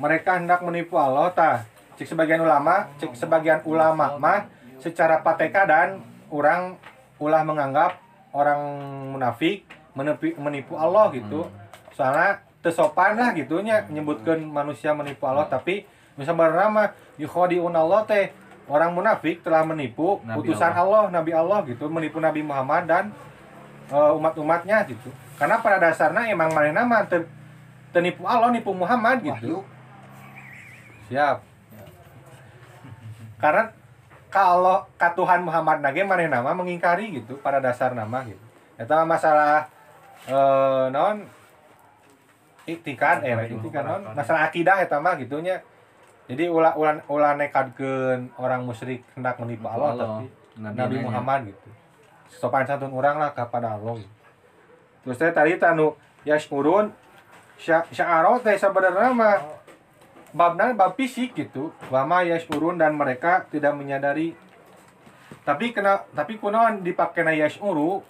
Mereka 0.00 0.40
hendak 0.40 0.64
menipu 0.64 0.96
Allah 0.96 1.28
tah 1.36 1.56
cek 2.00 2.08
sebagian 2.08 2.40
ulama 2.40 2.88
cek 2.96 3.12
sebagian 3.12 3.60
ulama 3.68 4.16
mah 4.16 4.48
secara 4.80 5.20
pateka 5.20 5.68
dan 5.68 6.00
orang 6.32 6.80
ulah 7.20 7.44
menganggap 7.44 8.00
orang 8.32 8.80
munafik 9.12 9.68
menipu, 9.92 10.32
menipu 10.40 10.72
Allah 10.80 11.12
gitu. 11.12 11.52
Soalnya 11.92 12.40
tesopan 12.60 13.16
lah 13.16 13.32
gitunya 13.32 13.88
nyebutkan 13.88 14.40
manusia 14.44 14.92
menipu 14.92 15.24
Allah 15.24 15.48
tapi 15.48 15.88
misalnya 16.20 16.68
mah 16.68 16.92
yukhadi'un 17.16 17.72
Allah 17.72 18.04
teh 18.04 18.28
orang 18.70 18.94
munafik 18.94 19.42
telah 19.42 19.66
menipu 19.66 20.22
Nabi 20.22 20.46
utusan 20.46 20.72
Allah. 20.72 21.10
Nabi 21.10 21.32
Allah 21.34 21.58
gitu 21.66 21.90
menipu 21.90 22.22
Nabi 22.22 22.44
Muhammad 22.44 22.86
dan 22.86 23.04
eh, 23.90 24.12
umat-umatnya 24.14 24.86
gitu. 24.86 25.10
Karena 25.40 25.58
pada 25.58 25.80
dasarnya 25.80 26.30
emang 26.30 26.52
mana 26.52 26.70
nama 26.70 27.02
tenipu 27.90 28.22
Allah 28.28 28.52
nipu 28.54 28.70
Muhammad 28.70 29.24
gitu. 29.24 29.64
Siap. 31.10 31.42
Karena 33.40 33.72
kalau 34.30 34.86
ka 34.94 35.10
Tuhan 35.16 35.42
Muhammad 35.42 35.82
nage 35.82 36.06
mana 36.06 36.28
nama 36.28 36.54
mengingkari 36.54 37.10
gitu 37.18 37.40
pada 37.42 37.58
dasar 37.58 37.96
nama 37.96 38.22
gitu. 38.22 38.44
Itu 38.78 38.94
masalah 39.08 39.66
eh 40.28 40.86
non 40.92 41.39
iktikan 42.78 43.24
eh 43.26 43.34
iktikan 43.50 43.82
non. 43.82 44.14
Masalah 44.14 44.50
akidah 44.50 44.78
eta 44.82 45.02
mah 45.02 45.18
gitunya. 45.18 45.58
Jadi 46.30 46.46
ulah 46.46 46.78
ulah 46.78 47.02
ulah 47.10 47.34
nekadkeun 47.34 48.30
orang 48.38 48.62
musyrik 48.62 49.02
hendak 49.18 49.34
menipu 49.42 49.66
Allah, 49.66 49.98
tapi 49.98 50.30
Nabi 50.62 51.02
Muhammad 51.02 51.50
gitu. 51.50 51.68
Sopan 52.30 52.62
santun 52.62 52.94
orang 52.94 53.18
lah 53.18 53.34
kepada 53.34 53.74
Allah 53.74 53.98
gitu. 53.98 54.14
terus 55.00 55.16
teh 55.16 55.32
tadi 55.32 55.56
tanu 55.56 55.96
yashkurun 56.28 56.92
sya 57.56 57.82
sya'arot 57.88 58.44
teh 58.44 58.54
sebenarnya 58.54 59.10
mah 59.10 59.36
babna 60.30 60.70
bab 60.76 60.94
fisik 60.94 61.34
gitu. 61.34 61.74
Wama 61.90 62.22
yashurun 62.22 62.78
dan 62.78 62.94
mereka 62.94 63.50
tidak 63.50 63.74
menyadari. 63.74 64.38
Tapi 65.42 65.74
kena 65.74 66.06
tapi 66.14 66.38
kunaon 66.38 66.86
dipakai 66.86 67.26
na 67.26 67.34
yashuru 67.34 68.06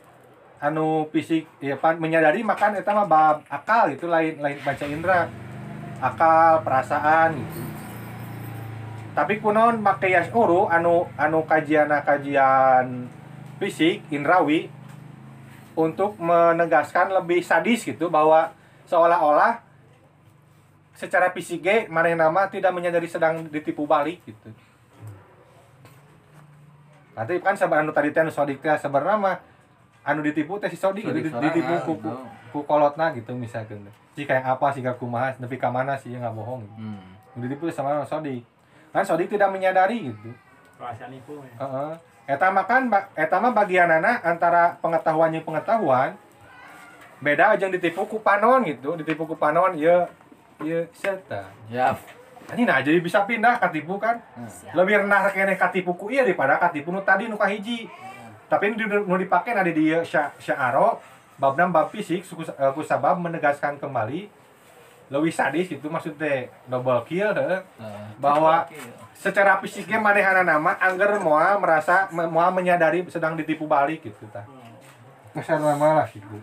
anu 0.60 1.08
fisik 1.08 1.48
ya 1.64 1.80
pan 1.80 1.96
menyadari 1.96 2.44
makan 2.44 2.76
eta 2.76 2.92
mah 2.92 3.08
bab 3.08 3.36
akal 3.48 3.88
itu 3.88 4.04
lain 4.04 4.36
lain 4.44 4.60
baca 4.60 4.84
indra 4.84 5.20
akal 6.04 6.60
perasaan 6.60 7.40
gitu 7.40 7.60
tapi 9.10 9.42
kunaon 9.42 9.82
make 9.82 10.06
yashuru 10.06 10.70
anu 10.70 11.08
anu 11.18 11.42
kajian 11.42 11.90
kajian 12.04 13.10
fisik 13.58 14.06
indrawi 14.14 14.70
untuk 15.74 16.14
menegaskan 16.20 17.10
lebih 17.12 17.42
sadis 17.42 17.82
gitu 17.82 18.12
bahwa 18.12 18.54
seolah-olah 18.86 19.60
secara 20.94 21.32
fisik 21.32 21.64
mana 21.88 22.12
nama 22.12 22.46
tidak 22.52 22.76
menyadari 22.76 23.08
sedang 23.08 23.48
ditipu 23.48 23.88
balik 23.88 24.20
gitu. 24.28 24.52
Berarti 27.16 27.40
kan 27.40 27.56
sabar 27.56 27.80
anu 27.80 27.92
tadi 27.92 28.12
teh 28.12 28.20
anu 28.20 28.32
sebenarnya 28.32 29.40
anu 30.10 30.26
ditipu 30.26 30.58
teh 30.58 30.66
si 30.66 30.74
sodik 30.74 31.06
gitu, 31.06 31.14
ditipu 31.14 31.70
sorangan, 31.70 31.86
ku, 31.86 31.92
ku, 32.02 32.10
gitu. 32.10 32.10
ku 32.50 32.58
kolotna 32.66 33.14
gitu 33.14 33.30
misalkan. 33.38 33.86
Jika 34.18 34.42
yang 34.42 34.46
apa 34.50 34.66
sih 34.74 34.82
kumaha 34.82 35.38
nepi 35.38 35.54
ka 35.54 35.70
mana 35.70 35.94
sih 35.94 36.10
nggak 36.10 36.34
bohong. 36.34 36.66
Hmm. 36.74 37.14
Yang 37.38 37.40
ditipu 37.46 37.70
sama 37.70 37.94
anu 37.94 38.04
sodik. 38.04 38.42
Kan 38.90 39.06
sodik 39.06 39.30
tidak 39.30 39.54
menyadari 39.54 40.10
gitu. 40.10 40.34
Perasaan 40.74 41.14
nipu 41.14 41.38
ya. 41.46 41.54
Heeh. 41.62 41.92
Eta 42.30 42.46
mah 42.50 42.66
kan 42.66 42.90
ba- 42.90 43.10
eta 43.14 43.38
mah 43.38 43.54
bagianana 43.54 44.22
antara 44.22 44.78
pengetahuan 44.82 45.34
jeung 45.34 45.46
pengetahuan 45.46 46.14
beda 47.20 47.52
aja 47.52 47.68
yang 47.68 47.74
ditipu 47.76 48.08
ku 48.08 48.18
panon 48.24 48.64
gitu, 48.64 48.96
ditipu 48.96 49.28
ku 49.28 49.36
panon 49.36 49.76
ya 49.76 50.08
ya 50.64 50.86
seta. 50.94 51.52
Ya. 51.68 51.94
Ini 52.50 52.66
nah 52.66 52.82
jadi 52.82 52.98
bisa 52.98 53.22
pindah 53.28 53.62
katipu 53.62 53.94
kan. 54.00 54.18
Siap. 54.34 54.74
Lebih 54.74 55.06
rendah 55.06 55.30
kene 55.30 55.54
katipu 55.54 55.94
ku 55.94 56.10
ieu 56.10 56.26
daripada 56.26 56.58
katipu 56.58 56.90
nu 56.90 56.98
tadi 57.06 57.30
nu 57.30 57.38
kahiji. 57.38 57.86
Tapi 58.50 58.74
nu 58.74 59.06
nu 59.06 59.14
dipake 59.14 59.54
na 59.54 59.62
di 59.62 59.94
sya'aro 60.36 60.98
babna 61.38 61.70
bab 61.70 61.88
fisik 61.88 62.26
suku 62.26 62.42
eh, 62.44 62.70
ku 62.74 62.82
sabab 62.82 63.16
menegaskan 63.16 63.78
kembali 63.78 64.28
lebih 65.10 65.32
sadis 65.34 65.66
itu 65.70 65.86
maksudnya 65.90 66.46
double 66.66 67.02
kill 67.02 67.34
heuh. 67.34 67.58
bahwa 68.22 68.62
secara 69.10 69.58
fisiknya 69.58 69.98
manehana 69.98 70.46
nama 70.46 70.78
angger 70.78 71.18
moal 71.18 71.58
merasa 71.58 72.06
me- 72.10 72.30
moal 72.30 72.54
menyadari 72.54 73.02
sedang 73.10 73.34
ditipu 73.34 73.66
balik 73.66 74.02
gitu 74.02 74.22
tah. 74.30 74.46
Kesan 75.34 75.62
nama 75.62 76.02
lah 76.02 76.06
gitu. 76.06 76.38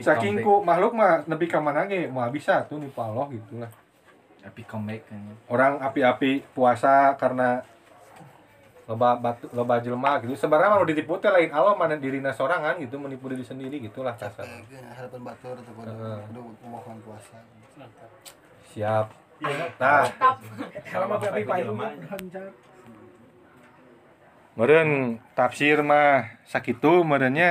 Saking 0.00 0.44
ku 0.44 0.60
makhluk 0.60 0.92
mah 0.92 1.24
nepi 1.24 1.48
ka 1.48 1.56
mana 1.56 1.88
ge 1.88 2.04
moal 2.04 2.28
bisa 2.28 2.64
tuh 2.68 2.76
nipu 2.76 3.00
Allah 3.00 3.28
gitu 3.32 3.60
lah. 3.60 3.72
Tapi 4.40 4.60
comeback 4.64 5.08
kayaknya. 5.08 5.34
Orang 5.48 5.80
api-api 5.80 6.44
puasa 6.52 7.16
karena 7.16 7.64
loba 8.90 9.14
batu 9.14 9.46
loba 9.54 9.78
jelema 9.78 10.18
gitu. 10.18 10.34
Sebenarnya 10.34 10.74
mau 10.74 10.82
ditipu 10.82 11.14
teh 11.22 11.30
lain 11.30 11.54
Allah 11.54 11.78
mana 11.78 11.94
dirina 11.94 12.34
sorangan 12.34 12.74
gitu 12.82 12.98
menipu 12.98 13.30
diri 13.30 13.46
sendiri 13.46 13.78
gitulah 13.78 14.18
kasar. 14.18 14.42
harapan 14.66 15.20
batur 15.22 15.54
atau 15.54 15.72
kudu 15.78 15.86
Heeh. 15.94 16.18
kudu 16.26 16.40
mohon 16.66 16.98
puasa 17.06 17.38
Siap. 18.74 19.06
Nah, 19.40 20.04
Mantap. 20.04 20.36
Selama 20.84 21.14
tapi 21.16 21.42
payung 21.48 21.78
lancar. 21.78 22.50
meureun 24.52 25.16
tafsir 25.32 25.80
mah 25.80 26.36
sakitu 26.44 27.00
meureunnya 27.00 27.48